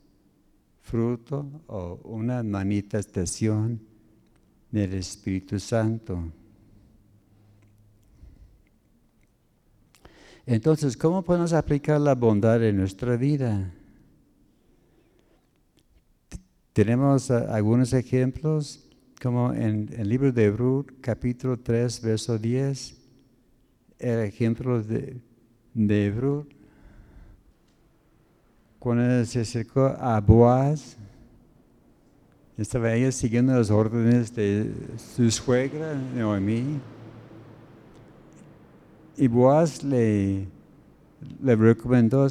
[0.83, 3.81] fruto o una manifestación
[4.69, 6.31] del Espíritu Santo.
[10.45, 13.71] Entonces, ¿cómo podemos aplicar la bondad en nuestra vida?
[16.73, 18.89] Tenemos algunos ejemplos,
[19.21, 22.97] como en el libro de Ruth, capítulo 3, verso 10,
[23.99, 25.21] el ejemplo de,
[25.73, 26.11] de
[28.83, 30.97] cuando se acercó a Boaz,
[32.57, 36.81] estaba ella siguiendo las órdenes de su suegra, Noemí.
[39.15, 40.49] Y Boaz le,
[41.41, 42.27] le recomendó,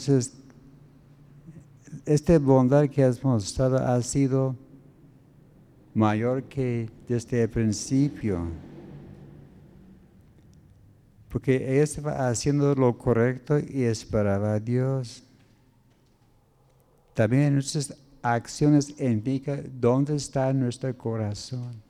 [2.05, 4.55] esta bondad que has mostrado ha sido
[5.95, 8.43] mayor que desde el principio.
[11.31, 15.25] Porque ella estaba haciendo lo correcto y esperaba a Dios.
[17.15, 21.83] También nuestras acciones indican dónde está nuestro corazón.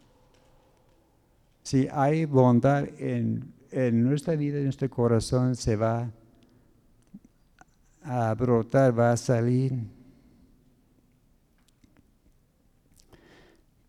[1.62, 6.10] Si hay bondad en, en nuestra vida, en nuestro corazón, se va
[8.02, 9.72] a brotar, va a salir.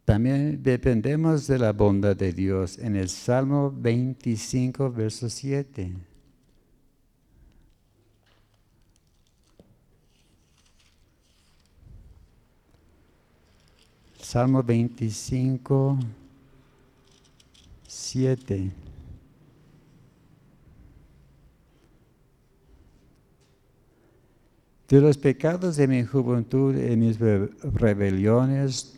[0.05, 6.12] También dependemos de la bondad de Dios en el Salmo 25, verso 7.
[14.33, 15.99] Salmo 25,
[17.87, 18.71] 7.
[24.87, 28.97] De los pecados de mi juventud y mis rebeliones,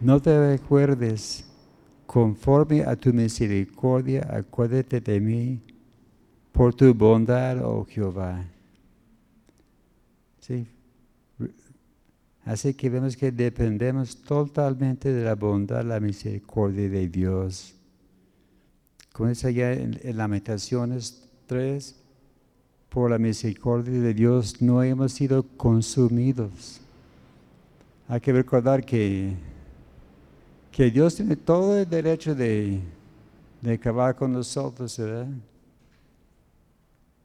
[0.00, 1.44] no te recuerdes,
[2.06, 5.60] conforme a tu misericordia, acuérdate de mí,
[6.50, 8.42] por tu bondad, oh Jehová.
[10.40, 10.66] ¿Sí?
[12.46, 17.74] Así que vemos que dependemos totalmente de la bondad, la misericordia de Dios.
[19.12, 21.96] Como dice allá en, en Lamentaciones 3,
[22.88, 26.80] por la misericordia de Dios no hemos sido consumidos.
[28.06, 29.34] Hay que recordar que,
[30.70, 32.78] que Dios tiene todo el derecho de,
[33.60, 35.26] de acabar con nosotros, ¿verdad?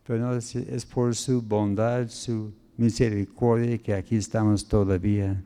[0.08, 2.52] Pero no, es, es por su bondad, su
[2.82, 5.42] misericordia que aquí estamos todavía.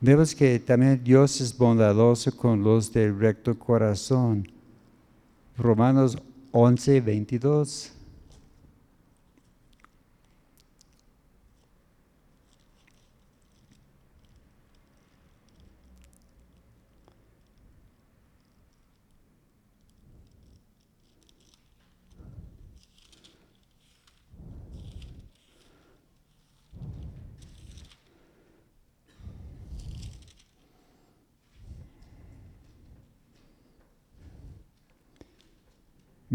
[0.00, 4.46] Vemos que también Dios es bondadoso con los de recto corazón.
[5.56, 6.18] Romanos
[6.52, 7.95] 11, 22.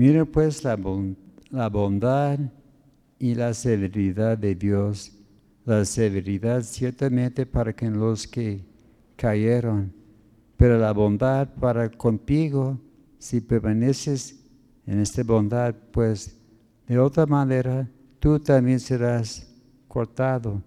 [0.01, 0.75] Mira pues la,
[1.69, 2.39] bondad
[3.19, 5.11] y la severidad de Dios.
[5.63, 8.65] La severidad ciertamente para que los que
[9.15, 9.93] cayeron,
[10.57, 12.79] pero la bondad para contigo,
[13.19, 14.43] si permaneces
[14.87, 16.35] en esta bondad, pues
[16.87, 17.87] de otra manera
[18.19, 19.53] tú también serás
[19.87, 20.63] cortado.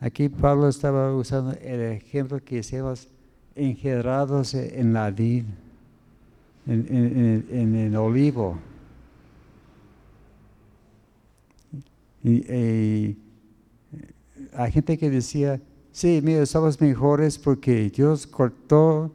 [0.00, 3.08] Aquí Pablo estaba usando el ejemplo que seamos
[3.54, 5.61] engendrados en la vida
[6.66, 8.58] en, el olivo.
[12.22, 13.16] Y,
[14.54, 15.60] hay gente que decía,
[15.90, 19.12] sí, mira, somos mejores porque Dios cortó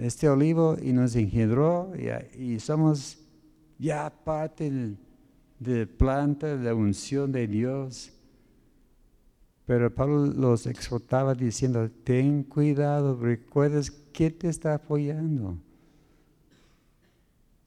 [0.00, 1.92] este olivo y nos engendró
[2.38, 3.18] y, somos
[3.78, 4.96] ya parte
[5.58, 8.10] de, planta, de la unción de Dios.
[9.66, 15.58] Pero Pablo los exhortaba diciendo, ten cuidado, recuerdas que te está apoyando.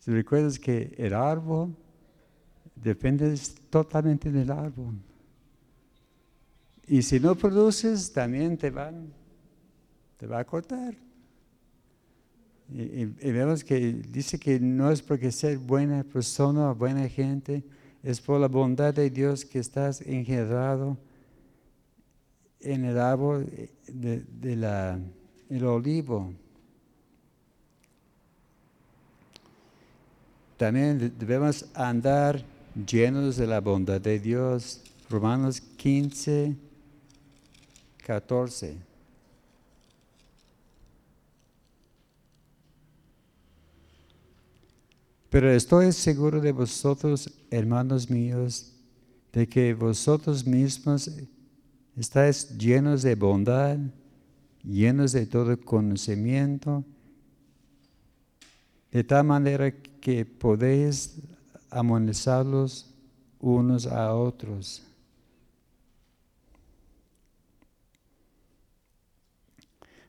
[0.08, 1.76] Recuerdas que el árbol
[2.76, 3.38] depende
[3.70, 4.96] totalmente del árbol.
[6.88, 9.12] Y si no produces, también te van,
[10.16, 10.96] te va a cortar.
[12.74, 17.66] Y, vemos que dice que no es porque ser buena persona o buena gente,
[18.02, 20.98] es por la bondad de Dios que estás engendrado
[22.62, 23.46] en el árbol
[23.88, 24.24] de,
[25.50, 26.34] de olivo.
[30.58, 32.44] También debemos andar
[32.76, 34.82] llenos de la bondad de Dios.
[35.08, 36.56] Romanos 15,
[38.06, 38.88] 14.
[45.30, 48.74] Pero estoy seguro de vosotros, hermanos míos,
[49.32, 51.12] de que vosotros mismos
[51.96, 53.78] estáis llenos de bondad,
[54.64, 56.84] llenos de todo conocimiento,
[58.92, 61.20] de tal manera que podéis
[61.70, 62.94] amonizarlos
[63.40, 64.84] unos a otros.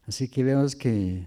[0.07, 1.27] Así que vemos que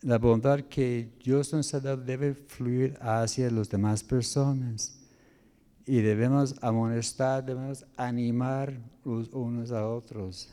[0.00, 4.98] la bondad que Dios nos ha dado debe fluir hacia las demás personas.
[5.86, 10.48] Y debemos amonestar, debemos animar los unos a otros.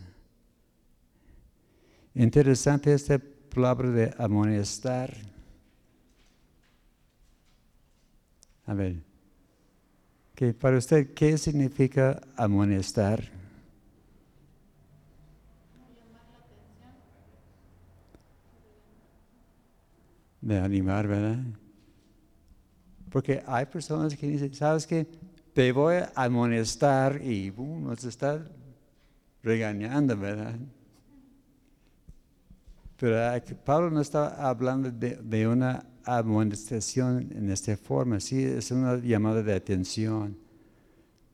[2.13, 3.21] Interesante esta
[3.53, 5.15] palabra de amonestar.
[8.71, 9.03] A ver,
[10.33, 13.21] que para usted, ¿qué significa amonestar?
[20.39, 21.39] De animar, ¿verdad?
[23.09, 25.05] Porque hay personas que dicen, ¿sabes qué?
[25.53, 28.41] Te voy a amonestar y boom, nos está
[29.43, 30.55] regañando, ¿verdad?
[32.95, 38.71] Pero ah, Pablo no está hablando de, de una amonestación en esta forma, sí, es
[38.71, 40.37] una llamada de atención.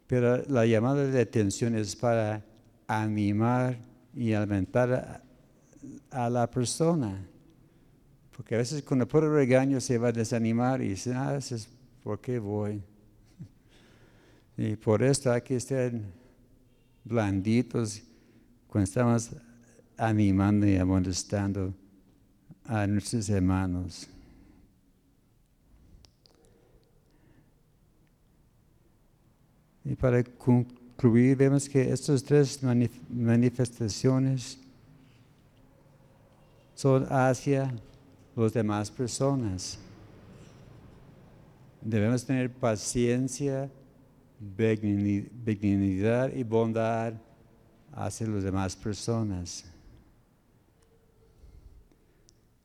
[0.08, 2.44] Pero la llamada de atención es para
[2.88, 3.78] animar
[4.16, 5.22] y alimentar
[6.10, 7.28] a, la persona.
[8.36, 11.68] Porque a veces con el puro regaño se va a desanimar y dice, ah, es
[12.04, 12.82] por qué voy.
[14.60, 15.92] Y por esto hay que estar
[17.04, 18.02] blanditos
[18.68, 19.30] cuando estamos
[19.98, 21.76] animando y amonestando
[22.66, 24.08] a nuestros hermanos.
[29.90, 32.60] Y para concluir, vemos que estas tres
[33.10, 34.60] manifestaciones
[36.76, 37.74] son hacia
[38.36, 39.80] las demás personas.
[41.82, 43.70] Debemos tener paciencia,
[44.58, 47.14] benignidad y bondad
[47.94, 49.64] hacia las demás personas.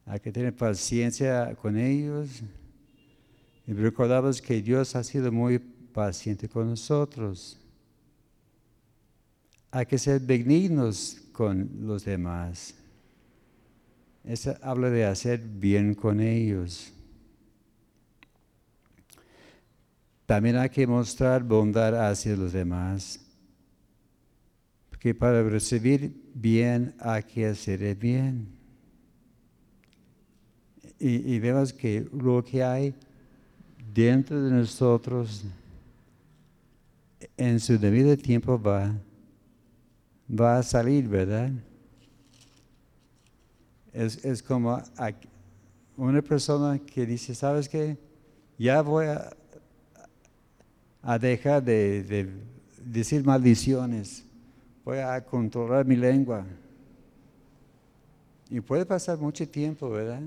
[0.05, 2.43] Hay que tener paciencia con ellos.
[3.65, 5.63] Y recordamos que Dios ha sido muy
[5.93, 7.59] paciente con nosotros.
[9.71, 12.75] Hay que ser benignos con los demás.
[14.25, 16.93] Eso habla de hacer bien con ellos.
[20.27, 23.21] También hay que mostrar bondad hacia los demás.
[24.91, 28.49] Porque para recibir bien hay que hacer el bien.
[30.99, 32.95] Y, y vemos que lo que hay
[33.93, 35.45] dentro de nosotros
[37.37, 38.95] en su debido tiempo va,
[40.29, 41.51] va a salir, ¿verdad?
[43.93, 44.83] Es, como
[45.97, 47.99] una persona que dice, ¿sabes qué?
[48.59, 49.31] Ya voy a,
[51.03, 52.29] a dejar de, de,
[52.85, 54.25] decir maldiciones,
[54.85, 56.47] voy a controlar mi lengua.
[58.49, 60.23] Y puede pasar mucho tiempo, ¿verdad?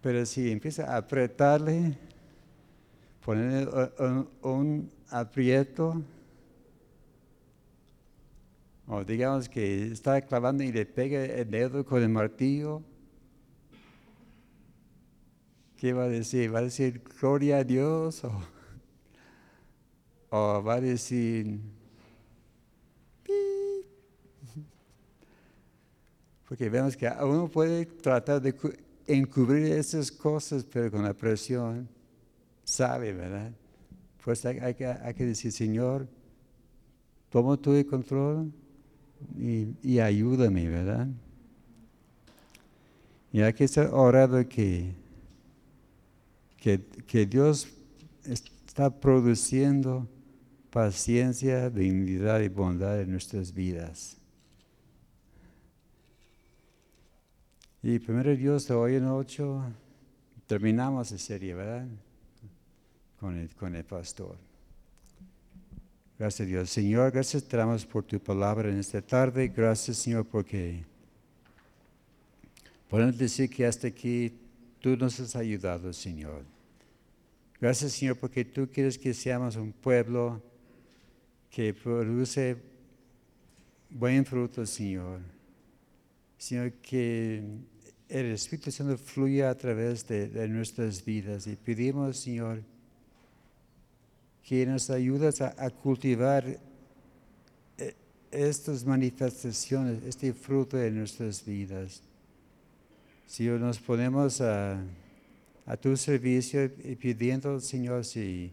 [0.00, 1.96] Pero si empieza a apretarle,
[3.28, 3.68] poner
[4.40, 6.02] un, aprieto,
[8.86, 12.80] o digamos que está clavando y le pega el dedo con el martillo,
[15.76, 16.54] ¿qué va a decir?
[16.54, 18.24] ¿Va a decir gloria a Dios?
[18.24, 18.32] ¿O,
[20.30, 21.60] o va a decir...
[26.48, 28.54] Porque vemos que uno puede tratar de
[29.06, 31.97] encubrir esas cosas, pero con la presión
[32.68, 33.50] sabe, ¿verdad?
[34.22, 36.06] Pues hay, que, decir, Señor,
[37.30, 38.52] toma el control
[39.36, 41.08] y, ayúdame, ¿verdad?
[43.32, 44.92] Y hay que estar orando que,
[46.58, 47.68] que, que Dios
[48.24, 50.06] está produciendo
[50.70, 54.16] paciencia, dignidad y bondad en nuestras vidas.
[57.82, 59.62] Y primero Dios, hoy en ocho
[60.46, 61.86] terminamos la serie, ¿verdad?
[63.20, 64.36] Con el, con el pastor.
[66.18, 66.70] Gracias Dios.
[66.70, 67.56] Señor, gracias te
[67.86, 69.48] por tu palabra en esta tarde.
[69.48, 70.84] Gracias, Señor, porque
[72.88, 74.32] podemos decir que hasta aquí
[74.80, 76.42] tú nos has ayudado, Señor.
[77.60, 80.42] Gracias, Señor, porque tú quieres que seamos un pueblo
[81.50, 82.56] que produce
[83.90, 85.20] buen fruto, Señor.
[86.36, 87.42] Señor, que
[88.08, 91.46] el Espíritu Santo fluya a través de, de nuestras vidas.
[91.46, 92.62] Y pedimos, Señor,
[94.48, 96.42] que nos ayudas a, cultivar
[97.76, 97.94] eh,
[98.30, 102.00] estas manifestaciones, este fruto de nuestras vidas.
[103.26, 104.80] Si nos ponemos a,
[105.82, 108.50] tu servicio y pidiendo, Señor, si,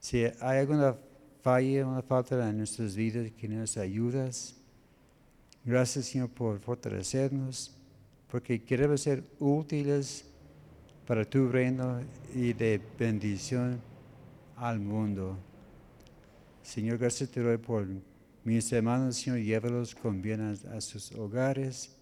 [0.00, 0.96] si hay alguna
[1.42, 4.54] falla, una falta en nuestras vidas, que nos ayudas.
[5.66, 7.76] Gracias, Señor, por fortalecernos,
[8.30, 10.24] porque queremos ser útiles
[11.06, 12.00] para tu reino
[12.34, 13.86] y de bendición
[14.58, 15.38] al mundo.
[16.62, 17.86] Señor, gracias te doy por
[18.44, 21.94] mis hermanos, Señor, llévalos con bien a, sus hogares.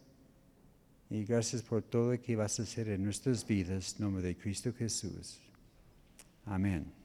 [1.09, 3.95] Y gracias por todo lo que vas a hacer en nuestras vidas.
[3.99, 5.41] En nombre de Cristo Jesús.
[6.45, 6.96] Amén.